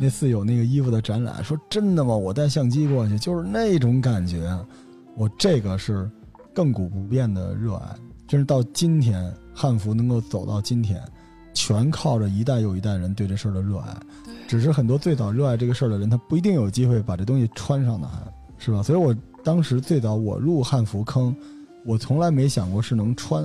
[0.00, 2.14] 那寺有那个衣服的展览。”说真的吗？
[2.16, 4.56] 我带相机过去，就是那种感觉。
[5.16, 6.08] 我这个是
[6.54, 7.94] 亘古不变的热爱，
[8.26, 11.02] 就是到今天汉服能够走到今天，
[11.54, 13.96] 全靠着一代又一代人对这事儿的热爱。
[14.46, 18.08] 只是很多最早热爱这个事儿的人，他不一定有机会把这东西穿上的，
[18.58, 18.82] 是吧？
[18.82, 19.14] 所以我。
[19.44, 21.34] 当时最早我入汉服坑，
[21.84, 23.42] 我从来没想过是能穿，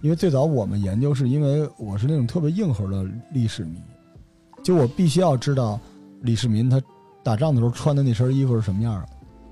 [0.00, 3.80] 因为最早我们研究是因为我是那种特别硬核的历史迷，
[4.64, 5.78] 就我必须要知道
[6.22, 6.82] 李世民他
[7.22, 9.00] 打仗的时候穿的那身衣服是什么样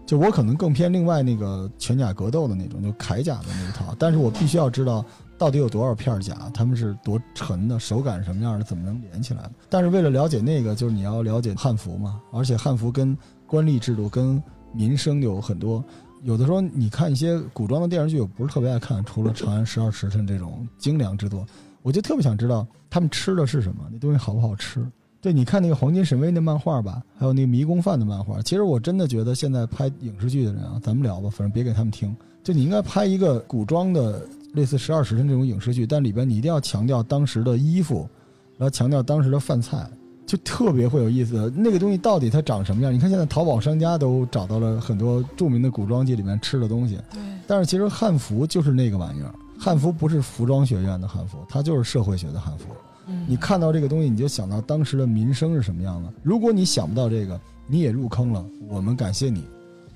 [0.07, 5.05] 就我可能更偏另外那个全甲格斗的那种，就铠甲的那一套，但是我必须要知道
[5.37, 9.51] 到底有多少片甲，他们是多沉的，手感什么样的，怎么能连起来。
[9.69, 14.41] 但是为了了解那个，就是你要了解汉服嘛，而且汉服跟官吏制度跟
[14.73, 15.83] 民生有很多。
[16.23, 21.45] 有的时候你看一些古装的电视剧，我不是特别爱看，除了《长安十二时辰》这种精良之作，
[21.83, 24.85] 我就特别想知道他们吃的是什么，那东西好不好吃。
[25.27, 32.17] 对，你看那个黄金神威那漫画吧，还有那个迷宫饭的漫画，其实我真的觉得现在拍影视剧的人啊，咱们聊吧，反正别给他们听。
[32.45, 38.09] 就你应该拍一个古装的类似《十二时辰》这种影视剧，但里边你一定要强调当时的衣服，
[38.57, 39.85] 然后强调当时的饭菜，
[40.25, 41.53] 就特别会有意思。
[41.57, 42.95] 那个东西到底它长什么样？
[42.95, 49.35] 你看现在淘宝商家都找到了很多著名的古装剧里面吃的东西，对，但是其实汉服就是那个玩意儿。
[49.59, 52.67] 汉服不是服装学院的汉服，它就是社会学的汉服。
[53.07, 56.13] 嗯你看到这个东西，你就想到当时的民生是什么样的。
[56.23, 59.45] 如果你想不到这个，你也入坑了，我们感谢你，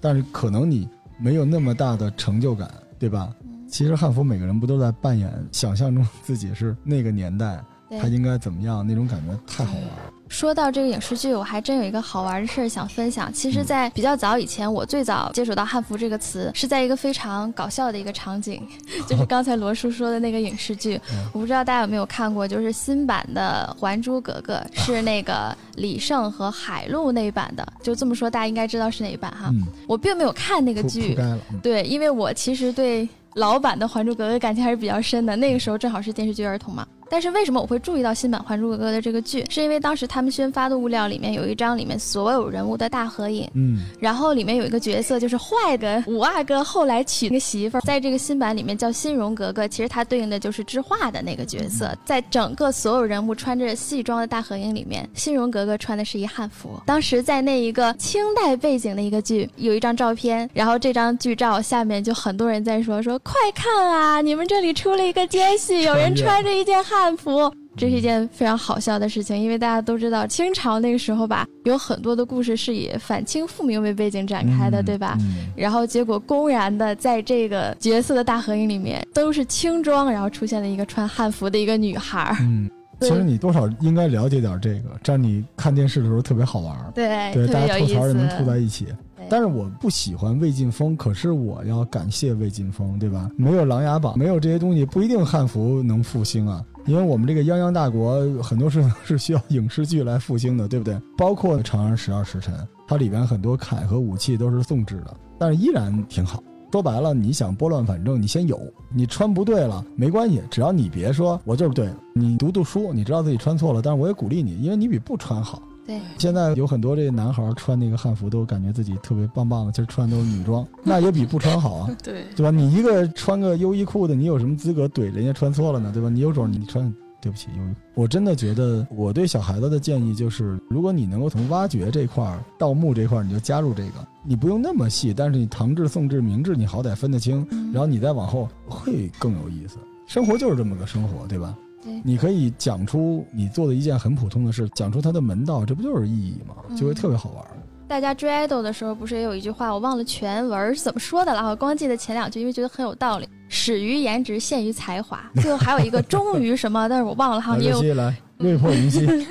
[0.01, 3.35] 但是可能你没有那么大的成就感，对吧？
[3.68, 7.62] 其实汉服每个人不都在扮演想象中自己是那个年代，
[8.01, 10.12] 他应该怎么样，那种感觉太好玩了。
[10.31, 13.31] 说到这个影视剧，我还真有一个好玩的事儿想分享。
[13.33, 18.66] 其实，嗯在比较早以前，我最早接触到汉服这个词，是在一个非常搞笑的一个场景，
[19.09, 20.99] 就是刚才罗叔说的那个影视剧。
[21.12, 27.66] 嗯我不知道大家有没有看过，就是新版的《还珠格格》，是那个李晟和海陆那一版的。
[27.83, 29.51] 就这么说，大家应该知道是哪一版哈。
[29.53, 31.19] 嗯，我并没有看那个剧
[31.61, 35.35] 对，因为我其实对老版的《还珠格格》感情还是比较深的。
[35.35, 36.87] 那个时候正好是电视剧儿童嘛。
[37.11, 39.44] 但是为什么我会注意到新版《还珠格格》的这个剧？
[39.51, 51.94] 是因为当时他们宣发的物料里面有一张里面所有人物的大合影，嗯，然后里面有一个角色就是坏的五阿哥后来娶那个媳妇儿，在这个新版里面叫新荣格格，其实它对应的就是知画的那个角色。
[52.05, 56.81] 在整个所有人物穿着戏装的大合影里面，新荣格格穿的是一汉服。
[56.87, 67.53] 当时在那一个清代背景的一个剧，有一张照片，然后这张剧照下面就很多人在说说快看啊，你们这里出了一个奸细，有人穿着一件汉服。
[67.77, 75.17] 这是一件非常好笑的事情，因为大家都知道清朝那个时候吧，有很多的故事是以反清复明为背景展开的，嗯对吧？
[75.21, 82.69] 嗯然后结果公然的在这个角色的大合影里面都是清装，然后出现了一个穿汉服的一个女孩儿，嗯，
[83.01, 86.91] 其实你多少应该了解点这个，这样你看电视的时候特别好玩儿。
[86.93, 87.79] 对，对，大家。
[87.79, 88.89] 吐槽也能吐在一起。
[89.29, 93.31] 但是我不喜欢魏晋风，可是我要感谢魏晋风，对吧？
[93.37, 96.65] 没有《琅琊榜》，没有这些东西，不一定汉服能复兴啊。
[96.87, 100.99] 因为我们这个泱泱大国，很多事情是需要影视剧来复兴的，对不对？
[101.16, 102.55] 包括《长安十二时辰》，
[102.87, 106.43] 它里边很多铠和武器都是宋制的，但是依然挺好。
[106.73, 108.61] 说白了，你想拨乱反正，你先有，
[108.95, 111.88] 你穿不对了没关系，只要你别说我就是对。
[112.14, 115.62] 你读读书，你知道自己穿错了，但是我也鼓励你，因为你比不穿好。
[115.90, 122.50] 对，现在有很多这个男孩儿穿那个汉服，都感觉自己特别棒棒的，其实穿的都是女装， 那也比不穿好啊， 对，对吧？
[122.50, 125.90] 你一个穿个优衣库的，你有什么资格怼人家穿错了呢？
[125.92, 126.09] 对吧？
[126.09, 127.74] 你有种你穿，对不起，优衣库。
[127.94, 139.76] 我真的觉得，我对小孩子的建议就是，如果你能够从挖掘这块儿、盗墓这块儿，你就加入这个，你不用那么细，但是你唐制、宋制、明制你好歹分得清，嗯然后你再往后会更有意思。
[140.07, 141.55] 生活就是这么个生活，对吧？
[141.83, 146.55] 对你可以讲出你做的一件很普通的事，讲出它的门道，这不就是意义吗？
[146.77, 147.45] 就会特别好玩。
[147.88, 153.29] 大家追 idol 的时候，不是也有一句话，我忘了全文是怎么说的了，哈光记得前两句，因为觉得很有道理。
[153.49, 159.27] 始于颜值，陷于才华， 最后还有一个终于什么，但是我忘了哈，来，也有来， 锐破云心，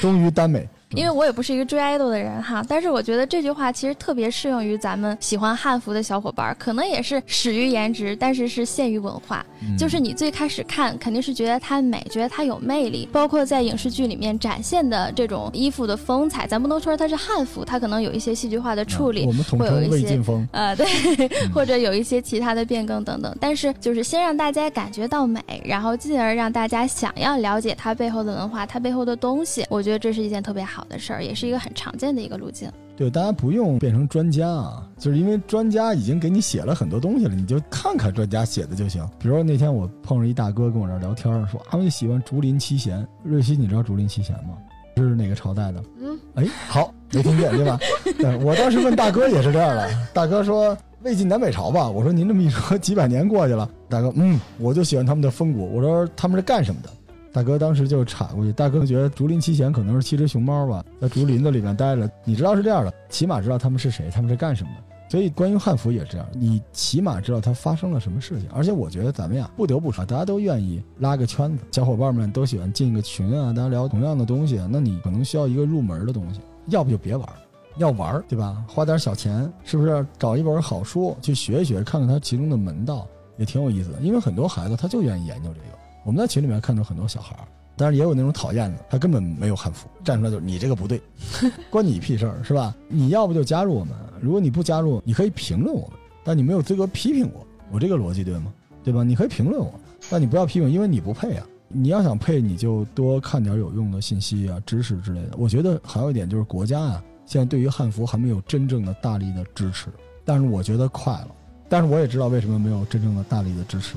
[0.00, 0.68] 终于耽美。
[0.94, 9.44] 因为我也不是一个追 idol 的人哈，但是我觉得这句话其实特别适用于咱们喜欢汉服的小伙伴儿，可能也是始于颜值，但是是限于文化。
[9.62, 20.46] 嗯就是你最开始看肯定是觉得它美，觉得它有魅力，包括在影视剧里面展现的这种衣服的风采，咱不能说它是汉服，它可能有一些戏剧化的处理啊我，们统称会有一些魏晋风。
[20.52, 20.86] 呃，对，
[21.18, 29.64] 嗯或者有一些其他的变更等等，但是就是先让大家感觉到美，然后进而让大家想要了解它背后的文化，它背后的东西。
[29.68, 32.70] 我觉得这是一件特别好的事儿，也是一个很常见的一个路径。
[32.94, 39.04] 对，大家不用变成专家啊，就是因为专家已经给你写了很多东西了，你就看看专家写的就行。
[39.18, 43.06] 比如说那天我碰上一大哥跟我这儿聊天，说他们就喜欢竹林七贤。
[43.24, 44.56] 瑞希，你知道竹林七贤吗？
[44.94, 45.82] 是哪个朝代的？
[46.00, 47.80] 嗯， 哎，好，没听见对吧？
[48.18, 51.88] 对，我当时问大哥也是这样的，大哥说魏晋南北朝吧。
[51.88, 53.68] 我说您这么一说，几百年过去了。
[53.88, 55.74] 大哥，嗯，我就喜欢他们的风骨。
[55.74, 56.90] 我说他们是干什么的？
[57.32, 62.08] 大哥当时就插过去，大哥觉得竹林七贤可能是七只熊猫吧，在竹林子里面待着。
[62.24, 64.82] 你知道是这样的，起码知道他们是谁，他们是干什么的。
[65.08, 68.48] 所以关于汉服也这样，你起码知道它发生了什么事情。
[68.54, 77.28] 而且我觉得咱们呀，不得不说，大家都愿意拉个圈子，小伙伴们都喜欢进个群啊，大家聊同样的东西，那你可能需要一个入门的东西，要不就别玩。
[77.76, 78.62] 要玩，对吧？
[78.68, 83.06] 花点小钱，是不是找一本好书去学一学，看看它其中的门道，
[83.38, 84.00] 也挺有意思的。
[84.00, 85.81] 因为很多孩子他就愿意研究这个。
[86.04, 87.44] 我们在群里面看到很多小孩儿，
[87.76, 91.00] 当然也有那种讨厌的，他根本没有汉服，站出来就是你这个不对，
[91.70, 92.74] 关你屁事儿是吧？
[92.88, 97.46] 你要不就加入我们，如果你不加入，你可以评论我们，但你没有资格批评我。
[97.70, 98.52] 我这个逻辑对吗？
[98.84, 99.02] 对吧？
[99.02, 99.72] 你可以评论我，
[100.10, 101.46] 但你不要批评，因为你不配啊。
[101.74, 105.30] 你要想配，你就多看点有用的信息啊、知识之类的。
[105.38, 109.86] 我觉得还有一点就是国家啊，现在对于汉服还没有真正的大力的支持，
[110.22, 111.28] 但是我觉得快了。
[111.70, 113.96] 但是我也知道为什么没有真正的大力的支持，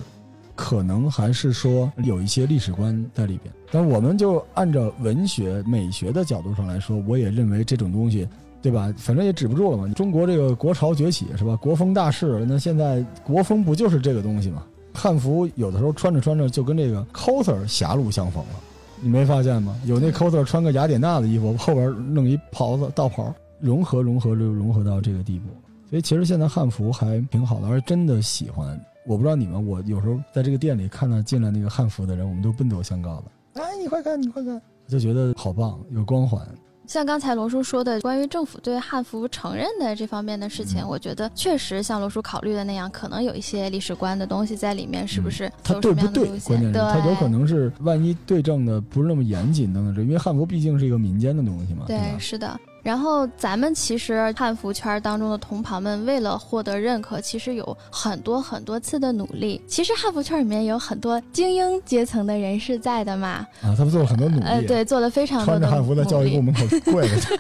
[0.55, 3.53] 可能还是说有一些历史观在里边。
[3.71, 8.27] 但我们就按照文学美学的角度上来说，我也认为这种东西，
[8.61, 8.93] 对吧？
[8.97, 9.87] 反正也止不住了嘛。
[9.93, 11.55] 中国这个国潮崛起是吧？
[11.57, 14.63] 国风大势，那现在国风不就是这个东西吗？
[14.93, 18.55] 汉服有的时候穿着穿着就跟这个 coser 狭路相逢了，
[19.01, 19.75] 你没发现吗？
[19.85, 25.49] 有那 coser 穿个雅典娜的衣服，后边弄一袍子道袍，融合融合就融合到这个地步。
[25.89, 28.79] 所以其实现在汉服还挺好的，而且真的喜欢。
[29.07, 33.61] 我不知道你们，我有时候在这个店里看到进来那个汉服的人，我们都奔走相告的。
[33.61, 36.41] 哎，你快看，你快看，我就觉得好棒，有光环。
[36.87, 45.51] 像刚才罗叔说的，关于政府对汉服承认的这方面的事情，嗯我觉得确实像罗叔考虑的那样，可能有一些历史观的东西在里面，是不是？
[45.63, 46.25] 它对不对？
[46.41, 52.59] 关键是它有可能是万一对证的不是那么严谨等等这，因为汉服毕竟是一个民间的东西嘛，对吧对，是的。
[52.85, 59.59] 然后咱们其实汉服圈当中的同袍们，为了获得认可，其实有很多很多次的努力。
[59.67, 67.39] 其实汉服圈里面有很多精英阶层的人士在的嘛，啊，他们做了很多努力，呃，对，做了非常多的穿着汉服在教育部门口跪着去，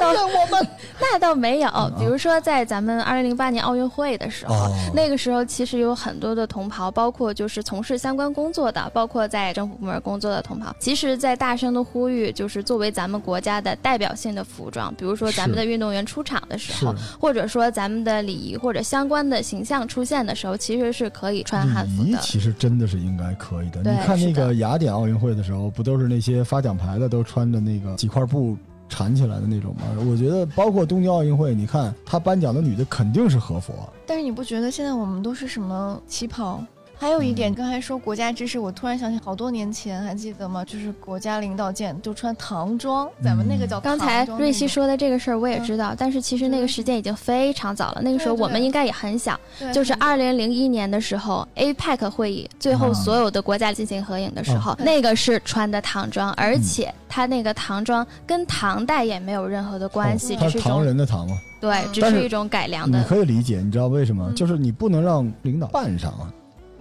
[0.00, 0.68] 那倒我们
[1.00, 22.10] 那倒没有，比如说在咱们二零零八年奥运会的时候，哦那个时候其实有很多的同袍，包括就是从事相关工作的，包括在政府部门工作的同袍，其实在大声的呼吁，就是作为咱们国家的代表性的服装，比如说咱们的运动员出场的时候，或者说咱们的礼仪或者相关的形象出现的时候，其实是可以穿汉服的。
[22.10, 23.80] 礼仪其实真的是应该可以的。
[23.80, 28.56] 你看那个雅典奥运会的时候，不都是那些发奖牌的都穿着那个几块布
[28.88, 29.82] 缠起来的那种吗？
[30.08, 33.72] 我觉得包括东京奥运会，你看他颁奖的女的肯定是和服，
[34.06, 36.62] 但是你不觉得现在我们都是什么旗袍？
[36.98, 40.64] 还有一点，嗯刚才说国家知识，我突然想起好多年前还记得吗？
[40.64, 49.38] 就是国家领导见都穿唐装，咱们那个叫刚才瑞希说的这个事儿我也嗯知道，但是其实那个时间已经非常早了，那个时候我们应该也很小。
[49.58, 63.04] 对就是很二零零一年的时候，APEC 会议最后啊所有的国家进行合影的时候，啊那个是穿的唐装，而且他那个唐装跟唐代也没有任何的关系，这是唐只是一种人的唐吗，对，只是是一种改良的你。
[63.04, 64.26] 可以理解，你知道为什么？
[64.30, 66.32] 嗯就是你不能让领导扮上啊。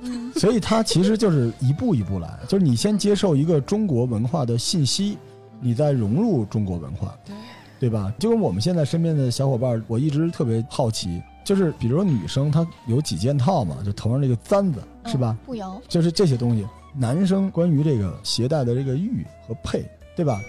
[0.05, 5.17] 嗯所以它其实就是一步一步来，就是你先接受一个中国文化的信息，
[5.59, 7.35] 你再融入中国文化，对
[7.79, 8.13] 对吧？
[8.19, 15.37] 就跟我们现在身边的小伙伴，我一直特别好奇，就是比如说女生她有几件套嘛，就头上那个簪子是吧？
[15.45, 16.65] 步摇，就是这些东西。
[16.97, 19.83] 男生关于这个携带的这个玉和佩，
[20.15, 20.39] 对吧？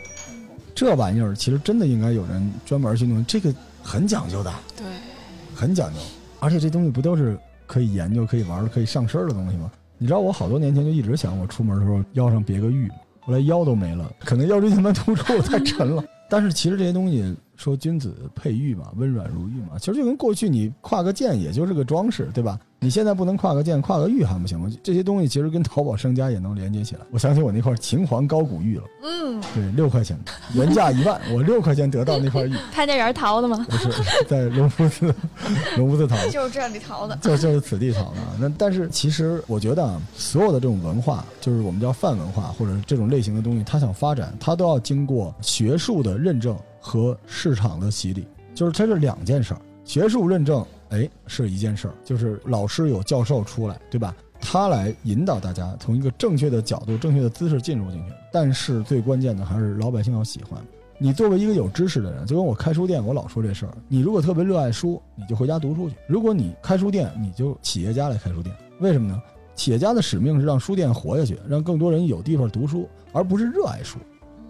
[0.75, 4.53] 这玩意儿其实真的应该有人专门去弄，这个很讲究的。
[4.77, 4.87] 对，
[5.55, 5.99] 很讲究，
[6.38, 9.70] 而且这东西不都是可以研究、可以玩儿、可以上身儿的东西吗？
[9.98, 16.05] 你知道我好多年前就一直想，我出门的时候腰上别个玉，后来腰都没了，可能腰椎间盘突出了，太沉了。
[16.29, 22.59] 但是其实这些东西说君子佩玉嘛，温软如玉嘛，其实就跟过去你挎个剑也就是个装饰，对吧？
[22.79, 24.71] 你现在不能跨个剑，跨个玉还不行吗？
[24.83, 27.01] 这些东西其实跟淘宝商家也能连接起来。
[27.11, 30.19] 我想起我那块秦皇高古玉了，嗯，对，六块钱，
[30.55, 33.67] 原价一万，我六块钱得到那块玉，潘家园淘的吗？
[33.69, 33.89] 不是
[34.29, 35.15] 在龙福寺，
[35.77, 36.31] 龙福寺淘的。
[36.31, 37.17] 就是这里淘的。
[37.17, 38.17] 就就是此地淘的。
[38.39, 49.61] 那但是其实我觉得啊，所有的这种文化，就是我们叫泛文化或者这种类型的东西，它想发展，它都要经过学术的认证和市场的洗礼，就是它是两件事儿。
[49.85, 54.14] 学术认证，哎，是一件事儿，就是老师有教授出来，对吧？
[54.40, 58.12] 他来引导大家从一个正确的角度、正确的姿势进入进去。
[58.33, 60.62] 但是最关键的还是老百姓要喜欢。
[60.99, 63.77] 你作为一个有知识的人，就跟我开书店，我老说这事儿。
[63.88, 68.55] 你如果特别热爱书，你就回家读书去；如果你开书店，你就企业家来开书店。
[68.81, 69.20] 为什么呢？
[69.55, 73.99] 企业家的使命是让书店活下去，让更多人有地方读书，而不是热爱书。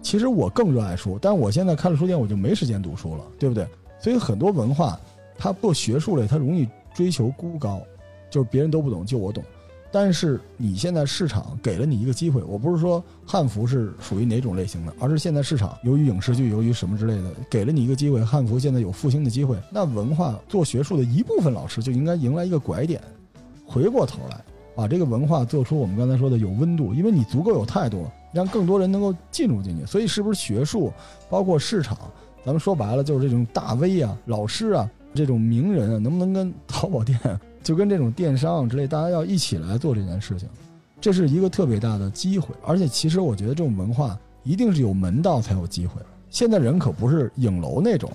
[0.01, 3.67] 其实我更热爱书，但我现在开了书店，我就没时间读书了，对不对？
[3.99, 4.99] 所以很多文化，
[5.37, 7.81] 他做学术类，他容易追求孤高，
[8.29, 9.43] 就是别人都不懂，就我懂。
[9.89, 19.57] 但是你现在市场给了你一个机会，我不是说汉服是属于哪种类型的，而是现在市场由于影视剧，由于什么之类的，给了你一个机会，汉服现在有复兴的机会。
[19.71, 23.01] 那文化做学术的一部分老师就应该迎来一个拐点，
[23.65, 24.43] 回过头来
[24.75, 29.85] 把这个文化做出我们刚才说的有温度，因为你足够有态度，让更多人能够进入进去。
[29.85, 30.91] 所以是不是学术
[31.29, 31.97] 包括市场？
[32.45, 37.19] 咱们说白了就是这种大 V 啊、老师啊、这种名人啊，能不能跟淘宝店，
[37.63, 40.47] 就跟这种电商之类，大家要一起来做这件事情，
[41.01, 42.53] 这是一个特别大的机会。
[42.65, 45.99] 而且其实我觉得这种文化一定是有门道才有机会。
[46.29, 48.11] 现在人可不是影楼那种，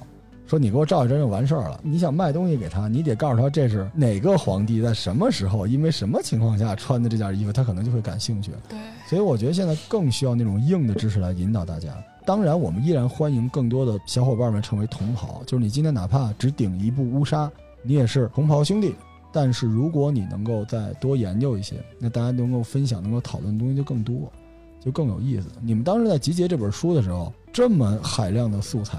[0.46, 1.80] 说你给我照一张就完事儿了。
[1.82, 8.52] 你想卖东西给他，你得告诉他这是哪个皇帝在什么时候，因为什么情况下穿的这件衣服，他可能就会感兴趣。
[8.68, 8.78] 对，
[9.08, 11.88] 所以我觉得现在更需要那种硬的知识来引导大家。
[12.24, 17.50] 当然，我们依然欢迎更多的小伙伴们成为同袍，就是你今天哪怕只顶一部乌纱，
[17.82, 18.94] 你也是同袍兄弟。
[19.32, 24.30] 但是如果你能够再多研究一些，那大家能够分享、能够讨论的东西就更多，
[24.78, 25.48] 就更有意思。
[25.62, 28.98] 你们当时在集结这本书的时候，这么海量的素材，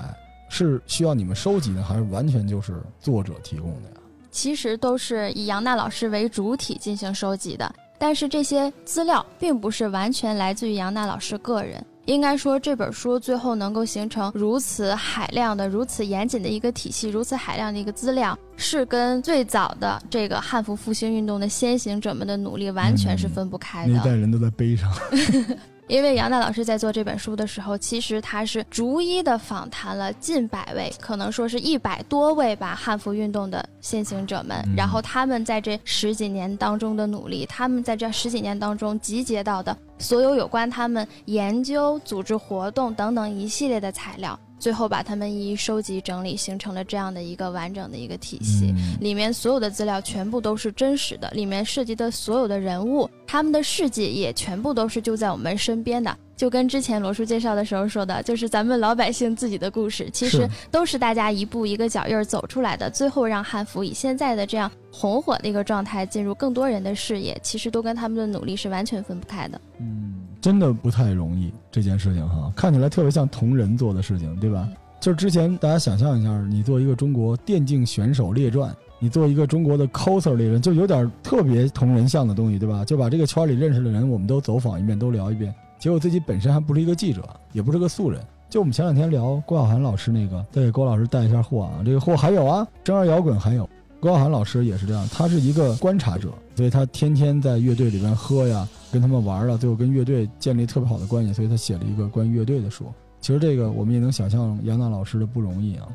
[0.50, 3.98] 是需要你们收集的，还是完全就是作者提供的呀？
[4.32, 11.86] 其实都是以杨娜老师为主体进行收集的，但是这些资料并不是完全来自于杨娜老师个人。
[12.06, 23.94] 应该说，这本书最后能够形成如此海量的、如此严谨的一个体系，如此海量的一个资料，是跟最早的这个汉服复兴运动的先行者们的努力完全是分不开的。
[23.94, 24.92] 那一代人都在悲伤。
[25.88, 34.58] 因为杨娜老师在做这本书的时候，其实他是逐一的访谈了近百位，可能说是一百多位吧，汉服运动的先行者们。
[34.76, 44.40] 然后他们在这十几年当中的努力，他们在这十几年当中集结到的所有有关他们研究、组织活动等等一系列的材料。
[44.64, 48.74] 最后把它们一一收集整理，形成了这样的一个完整的一个体系。
[49.02, 56.18] 里面所有的资料全部都是真实的，里面涉及的所有的人物，他们的事迹也全部都是就在我们身边的。
[56.38, 62.90] 就跟之前罗叔介绍的时候说的，就是咱们老百姓自己的故事，其实都是大家一步一个脚印儿走出来的。
[62.90, 69.60] 最后让汉服以现在的这样红火的一个状态进入更多人的视野，其实都跟他们的努力是完全分不开的。
[69.82, 70.13] 嗯。
[70.44, 74.68] 真的不太容易这件事情哈，看起来特别像同人做的事情，对吧？
[75.00, 82.84] 就是之前大家想象一下，你做一个中国电竞选手列传，你做一个中国的 coser 列传，就有点特别同人像的东西，对吧？
[82.84, 85.56] 就把这个圈里认识的人，我们都走访一遍，都聊一遍。
[85.80, 87.24] 结果自己本身还不是一个记者，
[87.54, 88.22] 也不是个素人。
[88.50, 93.70] 就我们前两天聊郭晓涵老师那个，再给郭老师带一下货啊，这个货还有啊，真儿摇滚还有。
[94.02, 96.28] 郭晓涵老师也是这样，他是一个观察者，
[96.58, 98.68] 所以他天天在乐队里边喝呀。
[98.94, 102.86] 跟他们玩了，最后跟乐队建立特别好的关系，所以他写了一个关于乐队的书。
[103.20, 105.88] 其实这个我们也能想象杨娜老师的不容易啊，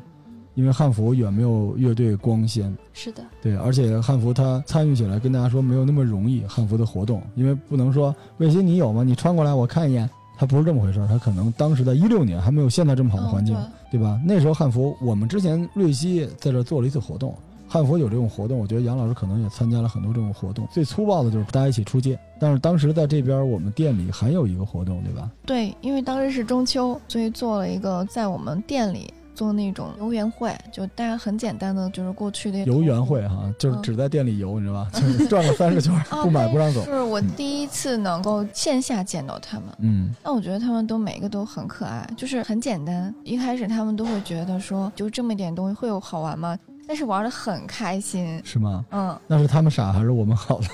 [0.55, 2.75] 因为汉服远没有乐队光鲜。
[2.91, 6.43] 是的，对，而且汉服他参与起来，跟大家说没有那么容易。
[6.45, 9.01] 汉服的活动，因为不能说魏鑫你有吗？
[9.01, 11.07] 你穿过来我看一眼，他不是这么回事儿。
[11.07, 13.55] 他可能当时在一六年还没有现在这么好的环境，
[13.89, 14.19] 对吧？
[14.25, 17.33] 那时候汉服，我们之前瑞希在这做了一次活动。
[17.69, 20.67] 汉服有这种活动，我觉得杨老师可能也参加了很多这种活动。
[20.71, 25.29] 最粗暴的就是大家一起出街，但是当时在这边我们店里还有一个活动，对吧？
[25.45, 34.89] 对，因为当时是中秋，所以做了一个在我们店里做那种游园会，就大家很简单的就是过去的游园会哈，就是只在店里游，你知道吧？
[34.99, 35.93] 就是转了三十圈，
[36.23, 36.83] 不买不让走。
[36.83, 43.13] 就是我第一次能够线下见到他们，嗯，那我觉得他们都每一个都很可爱，就是很简单。
[43.23, 46.57] 一开始他们都会觉得说，就这么一点东西会有好玩吗？
[46.89, 48.83] 但是玩的很开心，是吗？
[48.89, 50.65] 嗯，那是他们傻还是我们好了？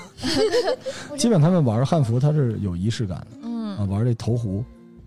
[1.18, 3.26] 基本他们玩汉服，他是有仪式感的。
[3.42, 4.64] 嗯啊，玩这投壶，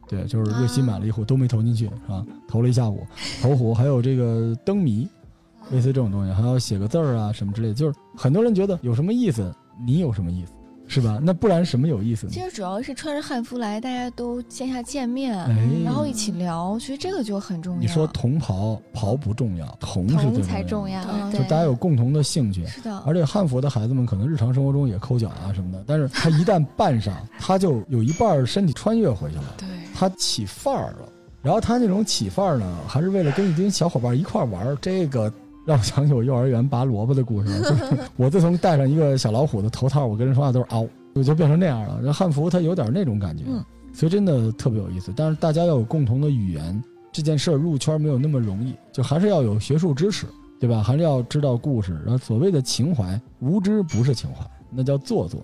[0.07, 2.23] 对，就是瑞希买了一壶都没投进去，是吧？
[2.47, 3.07] 投了一下午，
[3.41, 5.09] 投壶还有这个灯谜，
[5.71, 9.51] 类似这种东西，还要写个字儿啊什么之类的，就是很多人觉得有什么意思，
[9.83, 10.53] 你有什么意思？
[10.89, 11.19] 是吧？
[11.21, 12.31] 那不然什么有意思呢？
[12.33, 15.37] 其实主要是穿着汉服来，大家都线下见面，
[15.85, 17.79] 然后一起聊，其实这个就很重要。
[17.79, 22.65] 你说同袍袍不重要，同是才重要，就大家有共同的兴趣。
[22.65, 22.97] 是的。
[23.05, 29.55] 而且汉服的孩子们可能日常生活中也抠脚啊什么的，但是他一旦扮上，他就有一半身体穿越回去了。
[29.59, 29.67] 对。
[29.93, 31.09] 他起范儿了，
[31.41, 34.75] 然后他那种起范儿呢，还是为了跟一群小伙伴一块玩。
[34.81, 35.31] 这个
[35.69, 40.87] 让我想起我幼儿园拔萝卜的故事， 就是我自从戴上一个小老虎的头套，我跟人说话都是嗷。
[41.13, 41.99] 我就变成那样了。
[42.03, 43.63] 这汉服它有点那种感觉，嗯，
[43.93, 45.11] 所以真的特别有意思。
[45.15, 50.25] 但是大家要有共同的语言，这件事儿入圈没有那么容易，就还是要有学术知识，
[50.59, 50.81] 对吧？
[50.81, 51.93] 还是要知道故事。
[52.05, 55.43] 然后所谓的情怀，无知不是情怀，那叫做作。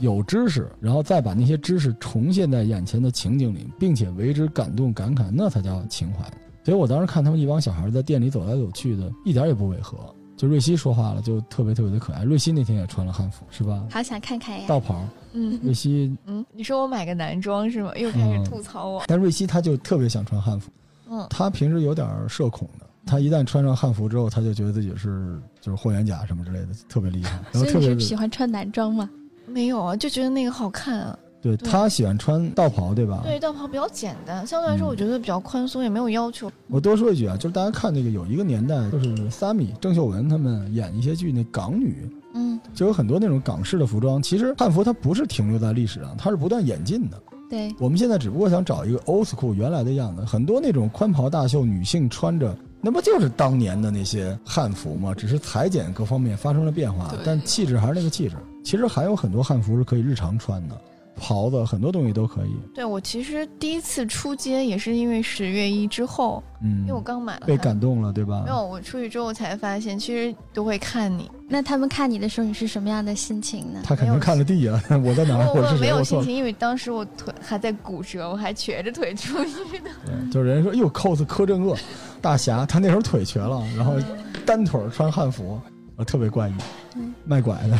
[0.00, 6.28] 有知识，然后再把那些知识重现在眼前的情景里，并且为之感动感慨，那才叫情怀。
[6.64, 9.98] 所以我当时看他们一帮小孩在店里走来走去的，一点也不违和。
[10.36, 12.24] 就瑞希说话了，就特别特别的可爱。
[12.24, 13.86] 瑞希那天也穿了汉服，是吧？
[13.88, 14.66] 好想看看呀！
[14.66, 17.92] 道袍，嗯，瑞希，嗯，你说我买个男装是吗？
[17.96, 19.04] 又开始吐槽我。
[19.06, 20.72] 但瑞希他就特别想穿汉服，
[21.08, 27.38] 嗯，他平时有点社恐的，他一旦穿上汉服之后，他就觉得自己是就是霍元甲什么之类的，特别厉害。
[27.52, 29.08] 然后特别喜欢穿男装吗？
[29.46, 31.16] 没有啊，就觉得那个好看啊。
[31.44, 33.20] 对对他喜欢穿道袍，对吧？
[33.22, 36.50] 对，道袍比较简单，相对来说嗯我觉得比较宽松，也没有要求。
[36.68, 44.22] 我多说一句啊，就是大家看那个有一个年代，就是萨米、郑秀文他们演一些剧，那港女嗯，就有很多那种港式的服装。
[44.22, 47.20] 其实汉服它不是停留在历史上，它是不断演进的。
[47.50, 55.14] 对，我们现在只不过想找一个 old school 原来的样子，很多那种宽袍大袖女性穿着，那不就是当年的那些汉服吗？
[55.14, 58.36] 只是裁剪各方面发生了变化，但气质还是那个气质。
[58.64, 60.80] 其实还有很多汉服是可以日常穿的，
[61.16, 62.54] 袍子很多东西都可以。
[62.74, 68.42] 对我其实第一次出街也是因为十月一之后，嗯因为我，刚买了被感动了，对吧？
[68.44, 71.30] 没有，我出去之后才发现，其实都会看你。
[71.48, 73.80] 那他们看你的时候，你是什么样的心情呢？
[73.84, 75.46] 他肯定看了地啊， 我在哪儿？
[75.54, 75.78] 我。
[75.78, 79.90] 没有心情，因为当时我腿还在骨折，我还瘸着腿出去的。
[80.06, 81.76] 对，就是人家说哟，cos 柯震恶，
[82.20, 83.94] 大侠，他那时候腿瘸了，然后
[84.46, 85.60] 单腿儿穿汉服，
[85.96, 86.54] 呃，特别怪异
[86.96, 87.78] 嗯，卖拐的。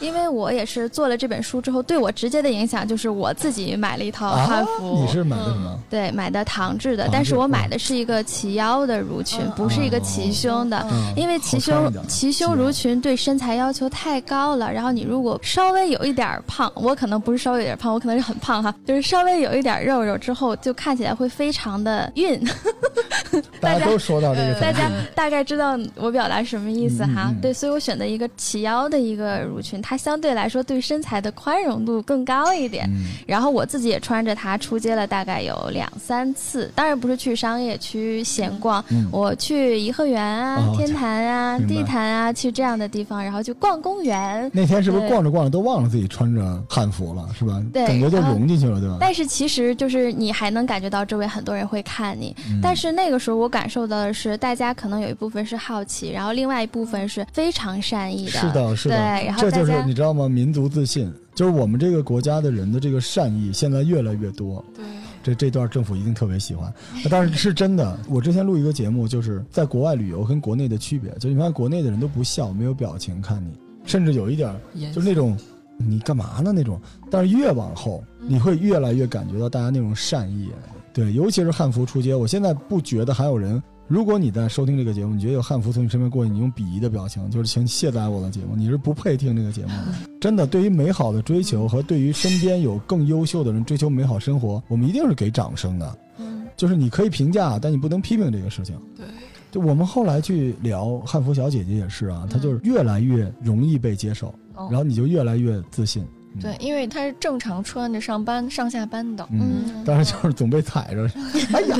[0.00, 5.02] 因为我也是做了这本书之后，对我直接的影响就是我自己买了一套啊汉服。
[5.04, 5.78] 你是买的什么？
[5.90, 10.86] 对，买的唐制的，但是我嗯买的是一个齐腰的襦裙，嗯不是一个齐胸的。
[10.90, 22.40] 嗯，因为齐胸齐胸襦裙对身材要求太高了，然后你如果稍微有一点儿胖，我可能不是稍微有点胖，我可能是很胖哈， 就是稍微有一点肉肉之后，就看起来会非常的晕。
[23.60, 27.32] 大家都说到这个大家大概知道我表达什么意思哈？
[27.42, 32.84] 对，所以我选择一个齐腰的一个襦裙，它相对来说对身材的宽容度更高一点。
[32.90, 36.70] 嗯然后我自己也穿着它出街了，大概有两三次。
[36.74, 44.50] 当然不是去商业区闲逛，嗯，我去颐和园啊、哦天坛啊、地坛啊，去这样的地方，然后去逛公园。
[44.52, 47.62] 那天是不是逛着逛着都忘了自己穿着汉服了，是吧？
[47.72, 48.98] 对感觉就融进去了，对吧？
[49.00, 58.32] 但是其实就是你还能感觉到周围很多人会看你，嗯但是那个时候我感受到的是，大家可能有一部分是好奇，然后另外一部分是非常善意的。
[58.32, 60.28] 是的，是的，对然后这就是大家你知道吗？
[60.28, 64.64] 民族自信，就是我们这个国家的人的这个善意现在越来越多。
[64.74, 64.84] 对，
[65.22, 66.72] 这这段政府一定特别喜欢，
[67.10, 67.98] 但是是真的。
[68.08, 73.52] 我之前录一个节目，就是在国外旅游跟国内的区别，就你看国内的人都不笑，没有表情看你，
[73.84, 74.54] 甚至有一点
[74.92, 75.36] 就是那种
[75.76, 76.80] 你干嘛呢那种。
[77.10, 80.48] 但是越往后，你会越来越感觉到大家那种善意。
[80.92, 83.62] 对，尤其是汉服出街，我现在不觉得还有人。
[83.88, 89.94] 如果你在收听这个节目，你觉得有汉服从你身边过去，你用鄙夷的表情，就是请卸载我的节目，你是不配听这个节目的。
[90.20, 95.98] 真的，对于美好的追求和对于身边有更优秀的人追求美好生活，我们一定是给掌声的。
[96.18, 98.78] 嗯，就是你可以评价，但你不能批评这个事情。
[98.94, 99.06] 对，
[99.50, 106.04] 就我们后来去聊汉服小姐姐也是啊，她就是越来越容易被接受，哦然后你就越来越自信。
[106.38, 109.26] 嗯对，，因为他是正常穿着上班上下班的。
[109.30, 111.02] 嗯，嗯但是就是总被踩着，
[111.52, 111.76] 哎呀，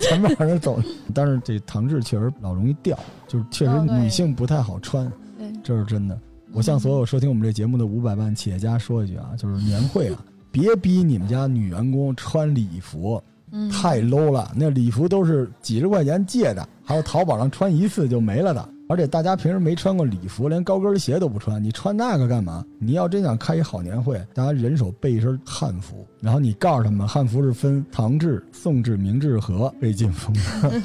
[0.00, 0.80] 前面还是走。
[1.14, 6.18] 但是这唐制确实老容易掉，就是确实女性不太好穿，对，这是真的。
[6.52, 13.22] 我向所有收听我们这节目的五百万企业家说一句啊，就是年会啊，别逼你们家女员工穿礼服，
[13.52, 14.52] 嗯，太 low 了。
[14.54, 18.68] 那礼服都是几十块钱借的，还有淘宝上穿一次就没了的。
[18.88, 22.64] 而且大家平时没穿过礼服，连高跟鞋都不穿，你穿那个干嘛？
[22.78, 30.82] 你要真想开一好年会，大家人手备一身汉服，然后你告诉他们，汉服是分唐制、宋制、明制和魏晋风的，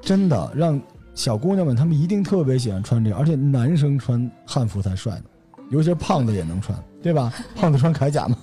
[0.00, 0.80] 真的让
[1.14, 5.24] 小姑娘们她们一定特别喜欢穿这个，而且男生穿汉服才帅呢，
[5.70, 7.32] 尤其是胖子也能穿，对吧？
[7.54, 8.38] 胖子穿铠甲吗，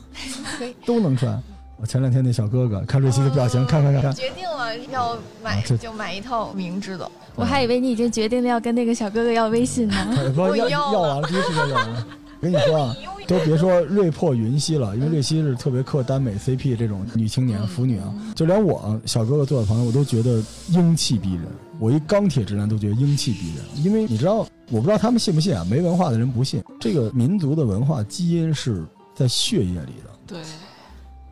[0.86, 1.42] 都能穿。
[1.78, 7.10] 我前两天那小哥哥看瑞希的表情，看看看看，决定了要买啊就买一套明制的。
[7.36, 9.96] 我还以为你已经决定了要跟那个小哥哥要微信呢。
[10.16, 12.08] 他不要我要了要完了，第一时间要完了。
[12.42, 21.44] 跟你说啊，都别说瑞破云溪了，因为瑞溪是特别克耽美 CP 这种女青年、腐女啊，就连我小哥哥做的朋友，我都觉得英气逼人。
[21.80, 28.84] 我一钢铁直男都觉得英气逼人，因为你知道，我不知道他们信不信啊，没文化的人不信，这个民族的文化基因是
[29.16, 30.10] 在血液里的。
[30.28, 30.40] 对，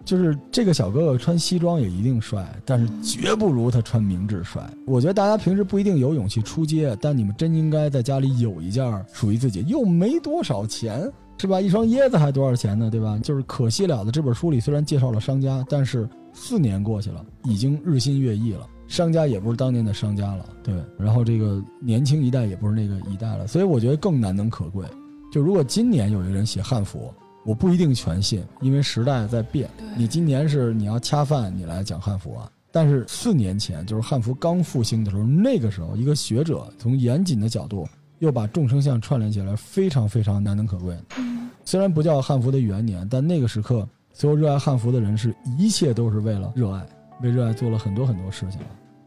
[0.04, 4.62] 就是这个小哥哥穿西装也一定帅，但是绝不如他穿明制帅。
[4.86, 11.62] 我觉得大家平时不一定有勇气出街，但你们真应该在家里有一件属于自己，又没多少钱，是吧？
[11.62, 13.20] 一双椰子还多少钱呢，对吧？
[13.24, 14.12] 就是可惜了的。
[14.12, 18.68] 这本书里虽然介绍了商家，但是四年过去了，已经日新月异了。
[18.88, 20.76] 商家也不是当年的商家了，对。
[21.00, 24.86] 然后这个年轻一代也不是那个一代了，所以我觉得更难能可贵。
[25.32, 27.10] 就如果今年有一个人写汉服，
[27.44, 29.70] 我不一定全信，因为时代在变。
[29.98, 32.50] 你今年是你要恰饭，你来讲汉服啊。
[32.72, 37.88] 但是四年前，就是汉服刚复兴的时候，那个时候一个学者从严谨的角度，
[38.20, 40.96] 又把众生相串联起来，非常非常难能可贵。
[41.66, 46.86] 虽然不叫汉服的元年，但那个时刻，所有热爱汉服的人是一切都是为了热爱，
[47.22, 48.60] 为热爱做了很多很多事情。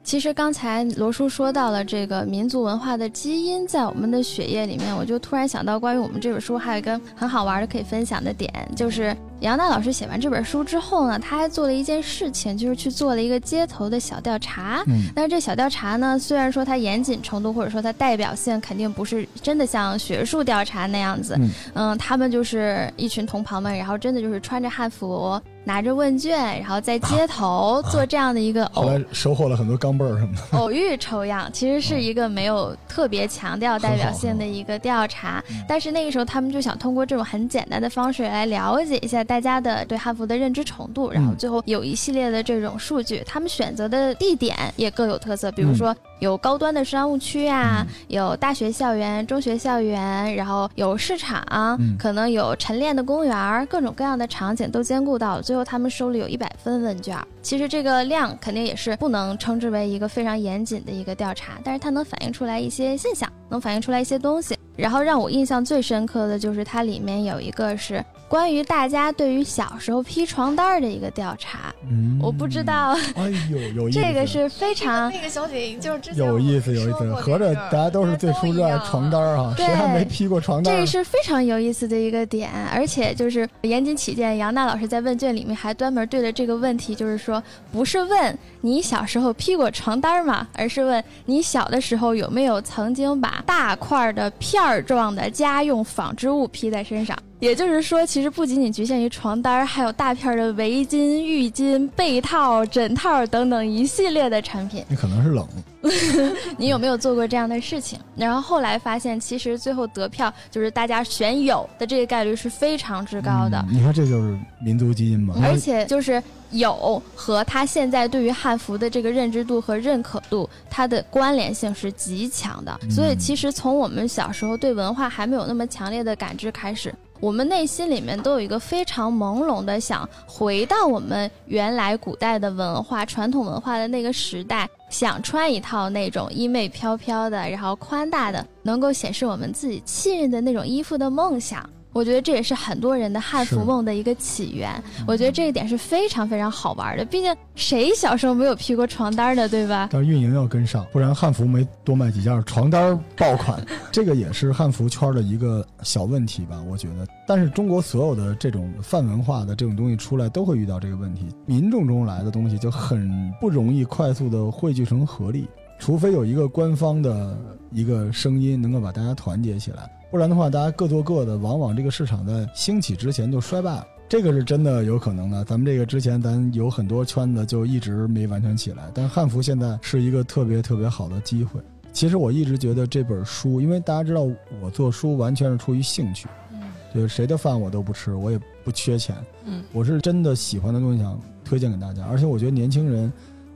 [0.05, 14.85] 其实刚才罗叔说到了这个民族文化的基因在我们的血液里面，我就突然想到，关于我们这本书还有一个很好玩的可以分享的点，就是杨娜老师写完这本书之后呢，他还做了一件事情，就是去做了一个街头的小调查。
[14.87, 25.41] 嗯，但是这小调查呢，虽然说它严谨程度或者说它代表性肯定不是真的像学术调查那样子，嗯嗯，他们就是一群同袍们，然后真的就是穿着汉服。
[25.65, 30.43] 拿着问卷，然后在街 头做这样的一个 后来收获了很多钢镚儿什么的。
[30.59, 45.95] 偶遇抽样，其实是一个没有特别强调代表性的一个调查，但是那个时候他们就想通过这种很简单的方式来了解一下大家的对汉服的认知程度，然后最后有一系列的这种数据，他们选择的地点也各有特色，比如说。
[46.25, 55.43] 有高端的商务区啊，有大学校园、中学校园，然后有市场，可能有晨练的公园，各种各样的场景都兼顾到了。
[55.43, 64.57] 最后他们收了有一百分问卷，其实这个量肯定也是不能称之为一个非常严谨的一个调查，但是它能反映出来一些现象，能反映出来一些东西。
[64.77, 68.03] 然后让我印象最深刻的就是它里面有一个是。
[68.29, 72.93] 关于大家对于小时候披床单儿的一个调查，嗯，我不知道。
[73.15, 74.01] 哎呦，有意思。
[74.03, 77.15] 这个是非常那个小姐就是之前有意思，有意思。
[77.15, 80.75] 合着大家都是最初热爱床单儿啊，谁还没披过床单？
[80.75, 97.17] 这个是非常有意思的一个点，而且就是严谨起见，杨娜老师在问卷里面还专门对了这个问题，就是说不是问你小时候披过床单吗，而是问你小的时候有没有曾经把大块的片儿状的家用纺织物披在身上。
[97.45, 104.83] 也就是说，其实不仅仅局限于床单，还有大片的围巾、浴巾、被套、枕套等等一系列的产品。
[104.89, 105.47] 你可能是冷。
[106.57, 107.99] 你有没有做过这样的事情？
[108.17, 113.63] 然后后来发现，其实最后得票就是大家选有的这个概率是非常之高的。
[113.71, 115.35] 你看，这就是民族基因嘛。
[115.43, 116.23] 而且就是
[116.53, 122.81] 有和他现在对于汉服的这个认知度和认可度，它的关联性是极强的。
[122.89, 126.95] 所以，其实从我们小时候对文化还没有那么强烈的感知开始。
[127.21, 141.69] 我们内心里面都有一个非常朦胧的想回到我们原来古代的文化、传统文化的那个时代，想穿一套那种衣袂飘飘的，然后宽大的，能够显示我们自己气韵的那种衣服的梦想。
[141.95, 144.71] 我觉得这也是很多人的汉服梦的一个起源。
[145.07, 147.05] 我觉得这一点是非常非常好玩的。
[147.05, 149.89] 毕竟谁小时候没有披过床单的，对吧？
[149.93, 153.65] 但是运营要跟上，不然汉服没多卖几件，床单爆款。
[153.93, 157.07] 这个也是汉服圈的一个小问题吧，我觉得。
[157.29, 161.29] 但是中国所有的这种泛文化的这种东西出来，都会遇到这个问题。
[161.47, 167.39] 民众中来的东西就很不容易快速的汇聚成合力，除非有一个官方的
[167.71, 169.89] 一个声音能够把大家团结起来。
[170.15, 175.45] 不然的话，大家各做各的，往往这个市场在兴起之前就衰败了，这个是真的有可能的。
[175.45, 181.61] 咱们这个之前，咱有很多圈子就一直没完全起来，但汉服现在是一个特别特别好的机会。
[181.93, 184.25] 其实我一直觉得这本书，因为大家知道
[184.63, 186.61] 我做书完全是出于兴趣，嗯，
[186.95, 193.13] 就是谁的饭我都不吃，我也不缺钱，嗯，我是真的喜欢的东西想推荐给大家，而且我觉得年轻人，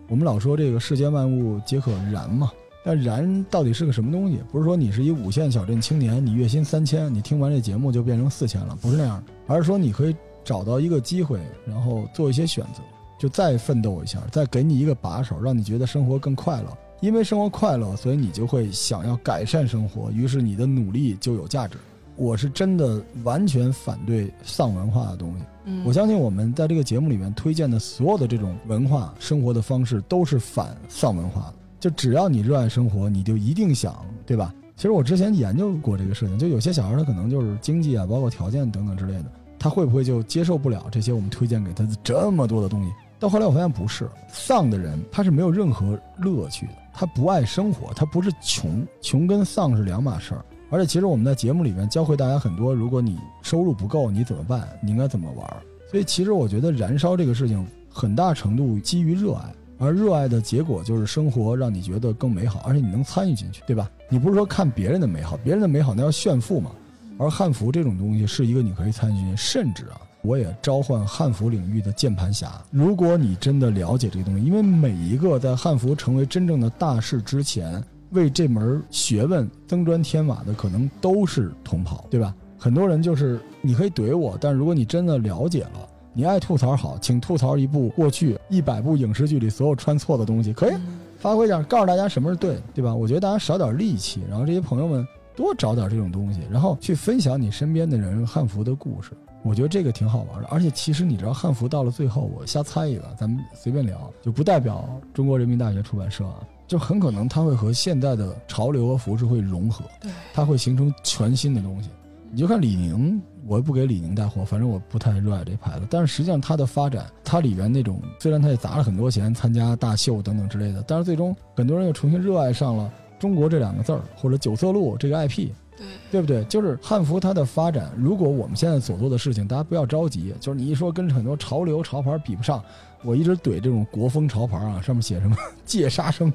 [0.09, 2.51] 我们老说这个世间万物皆可燃嘛。
[2.89, 4.39] 那燃到底是个什么东西？
[4.51, 12.81] 不是说你是一五线小镇青年，你月薪三千，你听完这节目就变成四千了，不是那样的，而是说你可以找到一个机会，然后做一些选择，
[13.19, 16.79] 就再奋斗一下，再给你一个把手，让你觉得生活更快乐。
[17.03, 21.77] 因为生活快乐，所以你就会想要改善生活，于是你的努力就有价值。
[22.17, 25.45] 我是真的完全反对丧文化的东西。
[25.67, 31.55] 嗯，我相信我们在这个节目里面推荐的所有的这种文化生活的方式，都是反丧文化的。
[31.81, 34.55] 就只要你热爱生活，你就一定想，对吧？
[34.77, 39.27] 其实我之前研究过这个事情，就有些小孩他可能就是经济啊，包括条件等等之类的，
[39.59, 42.93] 他会不会就接受不了这些我们推荐给他的这么多的东西？
[43.19, 50.45] 到后来我发现不是，丧的人他是没有任何乐趣的，他不爱生活，他不是穷，穷跟丧是两码事儿。
[50.71, 54.69] 而且其实我们在节目里面教会大家很多，如果你收入不够，你怎么办？
[54.81, 55.57] 你应该怎么玩？
[55.91, 59.53] 所以其实我觉得燃烧这个事情很大程度基于热爱。
[59.79, 63.91] 而热爱的结果就是生活让你觉得更美好，而且你能参与进去，对吧？
[64.09, 66.73] 你不是说看别人的美好，别人的美好那要炫富嘛？
[67.17, 72.61] 而汉服这种东西是一个你可以参与进去，甚至啊，我也召唤汉服领域的键盘侠。
[72.71, 82.35] 如果你真的了解这个东西，因为每一个在汉服成为真正的大事之前，为这门学问增砖添瓦的，可能都是同袍，对吧？
[82.59, 85.89] 很多人就是你可以怼我，但如果你真的了解了。
[86.19, 90.75] 你爱吐槽好，请吐槽一部过去一百部影视剧里所有穿错的东西，可以
[91.17, 92.93] 发挥点，告诉大家什么是对，对吧？
[92.93, 95.07] 我觉得大家少点戾气，然后这些朋友们
[95.37, 99.13] 多找点这种东西，然后去分享你身边的人汉服的故事。
[99.45, 100.49] 我觉得这个挺好玩的。
[100.49, 111.91] 而且其实你知道，汉服到了最后，我瞎猜一个，咱们随便聊，就不代表中国人民大学出版社啊，就很可能它会和现代的潮流和服饰会融合，对，它会形成全新的东西。
[112.33, 115.87] 你就看李宁，我也不给李宁带货，反正我不太热爱这牌子。
[115.89, 126.45] 但是实际上它的发展，它里边那种虽然它也砸了很多钱参加大秀等等之类的，但是最终很多人又重新热爱上了中国这两个字儿，或者九色鹿这个 IP，对，对不对？
[126.45, 132.63] 就是汉服它的发展，如果我们现在所做的事情，大家不要着急，就是你一说跟很多潮流潮牌比不上，
[133.03, 136.33] 我一直怼这种国风潮牌啊，上面写什么 戒杀生。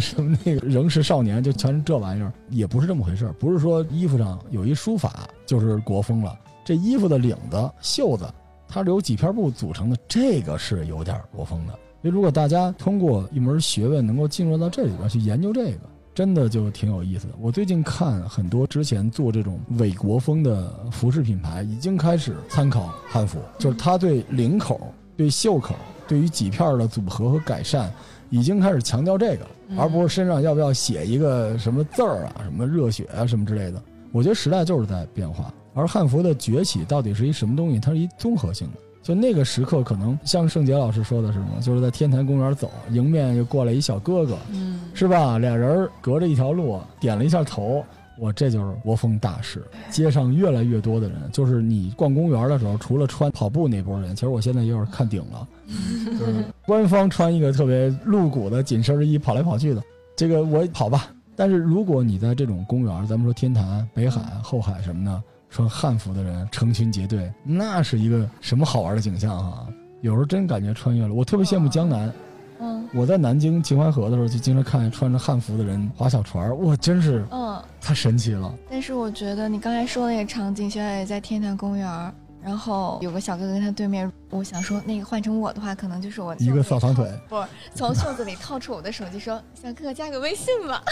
[0.00, 3.32] 什么那个仍是少年，就全是这玩意儿，也不是这么回事儿。
[3.34, 8.26] 不是说衣服上有一书法就是国风了，这衣服的领子、袖子，
[8.66, 11.72] 它是由几片布组成的，这个是有点国风的。
[12.00, 15.80] 所以，如果大家通过一门学问能够进入到这里边去研究这个，
[16.14, 17.34] 真的就挺有意思的。
[17.40, 24.92] 我最近看很多之前做这种伪国风的服饰品牌，已经开始参考汉服，就是它对领口、
[25.22, 25.76] 对袖口、
[26.08, 27.92] 对于几片的组合和改善。
[28.30, 33.82] 已经开始强调这个了，而不是身上要不要写一个什么字儿啊，什么热血啊，什么之类的。
[34.10, 37.78] 我觉得时代就是在变化，而汉服的崛起到底是一什么东西？
[37.78, 38.78] 它是一综合性的。
[39.02, 41.60] 就那个时刻，可能像盛杰老师说的是什么？
[41.60, 45.38] 就是在天坛公园走，迎面就过来一小哥哥，嗯，是吧？
[45.38, 47.84] 俩人隔着一条路，点了一下头。
[48.18, 55.46] 我这就是国风大势，街上越来越多的人，就是你逛公园的时候，除了穿跑步那波人，其实我现在有点看顶了，
[56.18, 59.82] 就是官方穿一个特别露骨的紧身衣跑来跑去的，
[60.16, 61.08] 这个我跑吧。
[61.34, 69.66] 但是如果你在这种公园，咱们说天坛、北海、后海什么的，穿汉服的人成群结队，那是一个什么好玩的景象啊！
[70.02, 72.12] 有时候真感觉穿越了，我特别羡慕江南。
[72.60, 78.54] 嗯，我在南京秦淮河的时候，就经常看见穿着汉服的人划小船，我，真是，嗯，太神奇了。
[78.70, 87.42] 但是我觉得你刚才说那个场景，现在也在天坛公园，然后有个小哥哥跟他对面，我想说那个换成我的话，可能就是我一个扫堂腿，不，
[87.74, 90.82] 从袖子里掏出我的手机说：“小哥哥加个微信吧。”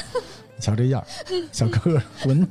[0.61, 1.03] 瞧这样，
[1.53, 2.47] 小哥哥滚！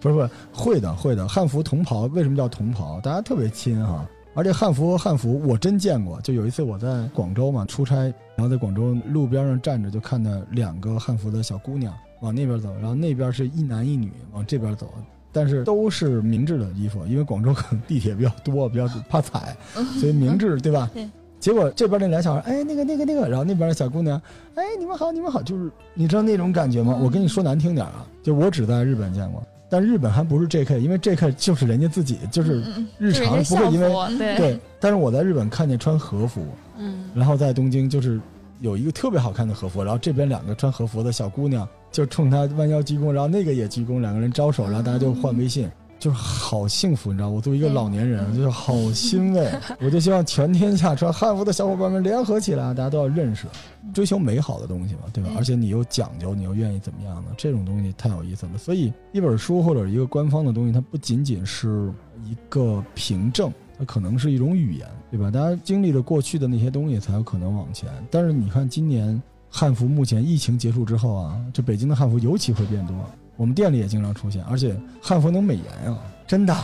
[0.00, 3.00] 不是不是，会的会的，汉服同袍为什么叫同袍？
[3.00, 4.04] 大家特别亲哈。
[4.34, 6.20] 而且汉服汉服，我真见过。
[6.20, 7.94] 就有一次我在广州嘛出差，
[8.36, 14.92] 然后在广州路边上站着，就看到两个汉服的小姑娘往那边走，然后那边是一男一女往这边走，
[15.32, 19.56] 但是都是明制的衣服，因为广州可能地铁比较多，比较怕踩，
[20.00, 20.90] 所以明制对吧？
[20.94, 21.08] 对。
[21.38, 24.20] 结果这边那俩小孩，哎，那个那个那个，然后那边的小姑娘，
[24.54, 26.98] 哎，你们好，你们好，就是你知道那种感觉吗？
[27.00, 29.42] 我跟你说难听点啊，就我只在日本见过。
[29.68, 31.32] 但日本还不是 J.K.，因为 J.K.
[31.32, 32.62] 就是人家自己，就是
[32.98, 33.88] 日常不会因为
[34.36, 34.58] 对。
[34.78, 36.46] 但是我在日本看见穿和服，
[36.78, 38.20] 嗯，然后在东京就是
[38.60, 45.70] 有一个特别好看的和服，然后这边两个穿和服的小姑娘就冲他弯腰鞠躬，然后那个也鞠躬，两个人招手，然后大家就换微信。
[45.98, 49.50] 就是好幸福，你知道，我作为一个老年人，就是好欣慰。
[49.80, 53.46] 我就希望全天下穿汉服的小伙伴们联合起来，大家都要认识，
[53.94, 55.30] 追求美好的东西嘛，对吧？
[55.38, 57.30] 而且你又讲究，你又愿意怎么样呢？
[57.38, 58.58] 这种东西太有意思了。
[58.58, 61.90] 所以，一本书或者一个官方的东西，它不仅仅是
[62.24, 65.30] 一个凭证，它可能是一种语言，对吧？
[65.30, 67.88] 大家经历了过去的那些东西，才有可能往前。
[68.10, 69.20] 但是你看，今年
[69.58, 72.94] 汉服目前疫情结束之后啊，这北京的汉服尤其会变多。
[73.38, 76.54] 我们店里也经常出现，而且汉服能美颜啊，真的，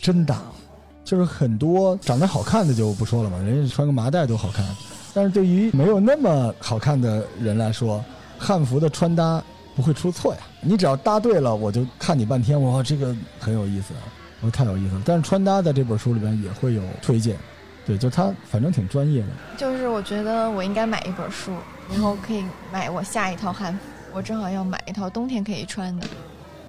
[0.00, 0.32] 真的，
[1.04, 4.64] 就是很多长得好看的就不说了嘛，人家穿个麻袋都好看，
[5.12, 8.00] 但是对于没有那么好看的人来说，
[8.38, 9.42] 汉服的穿搭
[9.74, 10.40] 不会出错呀。
[10.60, 14.06] 你只要搭对了，我就看你半天，哇，这个很有意思啊，
[14.40, 15.02] 我太有意思了。
[15.04, 17.36] 但是穿搭在这本书里边也会有推荐，
[17.86, 19.28] 对，就他反正挺专业的。
[19.56, 21.52] 就是我觉得我应该买一本书，
[21.90, 23.78] 然后可以买我下一套汉服。
[24.12, 26.06] 我正好要买一套冬天可以穿的，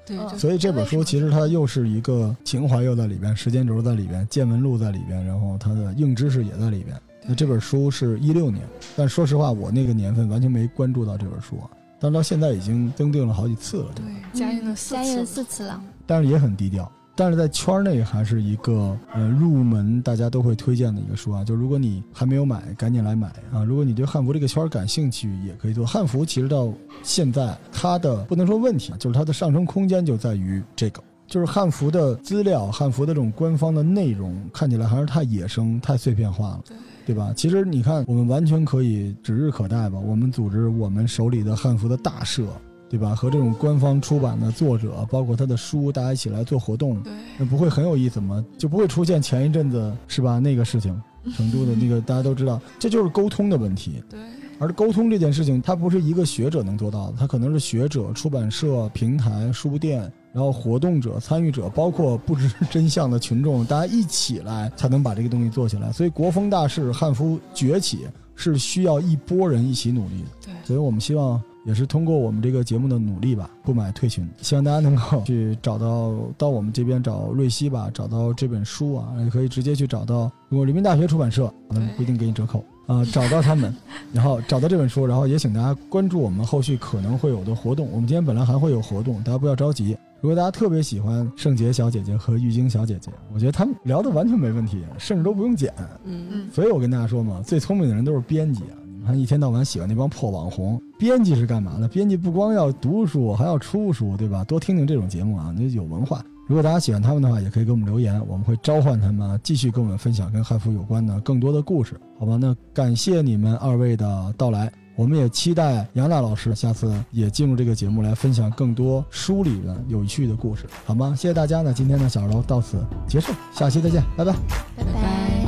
[0.03, 6.99] 对，所以这本书其实它又是一个情怀又在里边，时间轴在里边，见闻录在里边，然后它的硬知识也在里边。
[7.23, 8.63] 那这本书是一六年，
[8.95, 16.91] 但说实话，我那个年份完全没关注到这本书啊，但到现在已经登订了好几次了，对，加印了加印了四次了，但是也很低调。
[17.15, 21.43] 但是在圈内还是一个呃入门，大家都会推荐的一个书啊。
[21.43, 23.63] 就如果你还没有买，赶紧来买啊！
[23.63, 25.85] 如果你对汉服这个圈感兴趣，也可以做。
[25.85, 36.63] 汉服其实到现在，它的不能说问题，就是它的上升空间就在于这个，就是汉服的资料、汉服的这种官方的内容，看起来还是太野生、太碎片化了，
[37.05, 37.31] 对对吧？
[37.33, 39.97] 其实你看，我们完全可以指日可待吧。
[39.97, 42.45] 我们组织我们手里的汉服的大社。
[42.89, 43.15] 对吧？
[43.15, 47.01] 和这种官方出版的作者，包括他的书，大家一起来做活动，
[47.37, 48.43] 那不会很有意思吗？
[48.57, 50.95] 就不会出现前一阵子是吧那个事情，
[51.35, 54.01] 成都的那个 大家都知道，这就是沟通的问题。
[54.09, 54.19] 对，
[54.59, 59.99] 而沟通这件事情，它不是一个学者能做到的，它可能是学者、出版社、平台、书店，
[60.31, 65.91] 然后活动者、参与者，包括不知真相的群众，大家一起来才能把这个东西做起来。
[65.91, 68.05] 所以国风大势、汉服崛起
[68.35, 70.27] 是需要一波人一起努力的。
[70.45, 83.75] 对，所以我们希望也是通过我们这个节目的努力吧，不买退群，希望大家能够去找到到我们这边找瑞希吧，找到这本书啊，也可以直接去找到中国人民大学出版社，他们不一定给你折扣 啊、找到他们，
[84.13, 87.89] 然后找到这本书，然后也请大家关注我们后续可能会有的活动。
[87.91, 89.97] 我们今天本来还会有活动，大家不要着急。
[90.21, 95.73] 如果大家特别喜欢圣洁小姐姐和玉晶小姐姐，我觉得他们聊的完全没问题，甚至都不用剪。
[96.03, 98.77] 嗯，嗯，所以我跟大家说嘛，最聪明的人都是编辑啊！
[98.85, 101.87] 你们看一天到晚喜欢那帮破网红，编辑是干嘛的？
[101.87, 104.43] 编辑不光要读书，还要出书，对吧？
[104.43, 106.23] 多听听这种节目啊，那有文化。
[106.47, 112.37] 如果大家喜欢他们的话，也可以给我们留言，我们会召唤他们继续跟我们分享跟汉服有关的更多的故事，好吧？
[112.39, 121.15] 那感谢你们二位的到来，我们也期待杨娜老师下次也进入这个节目来分享更多书里的有趣的故事，好吗？
[121.17, 122.77] 谢谢大家呢，今天的小楼到此
[123.07, 124.33] 结束，下期再见，拜拜。
[124.77, 125.44] 拜拜。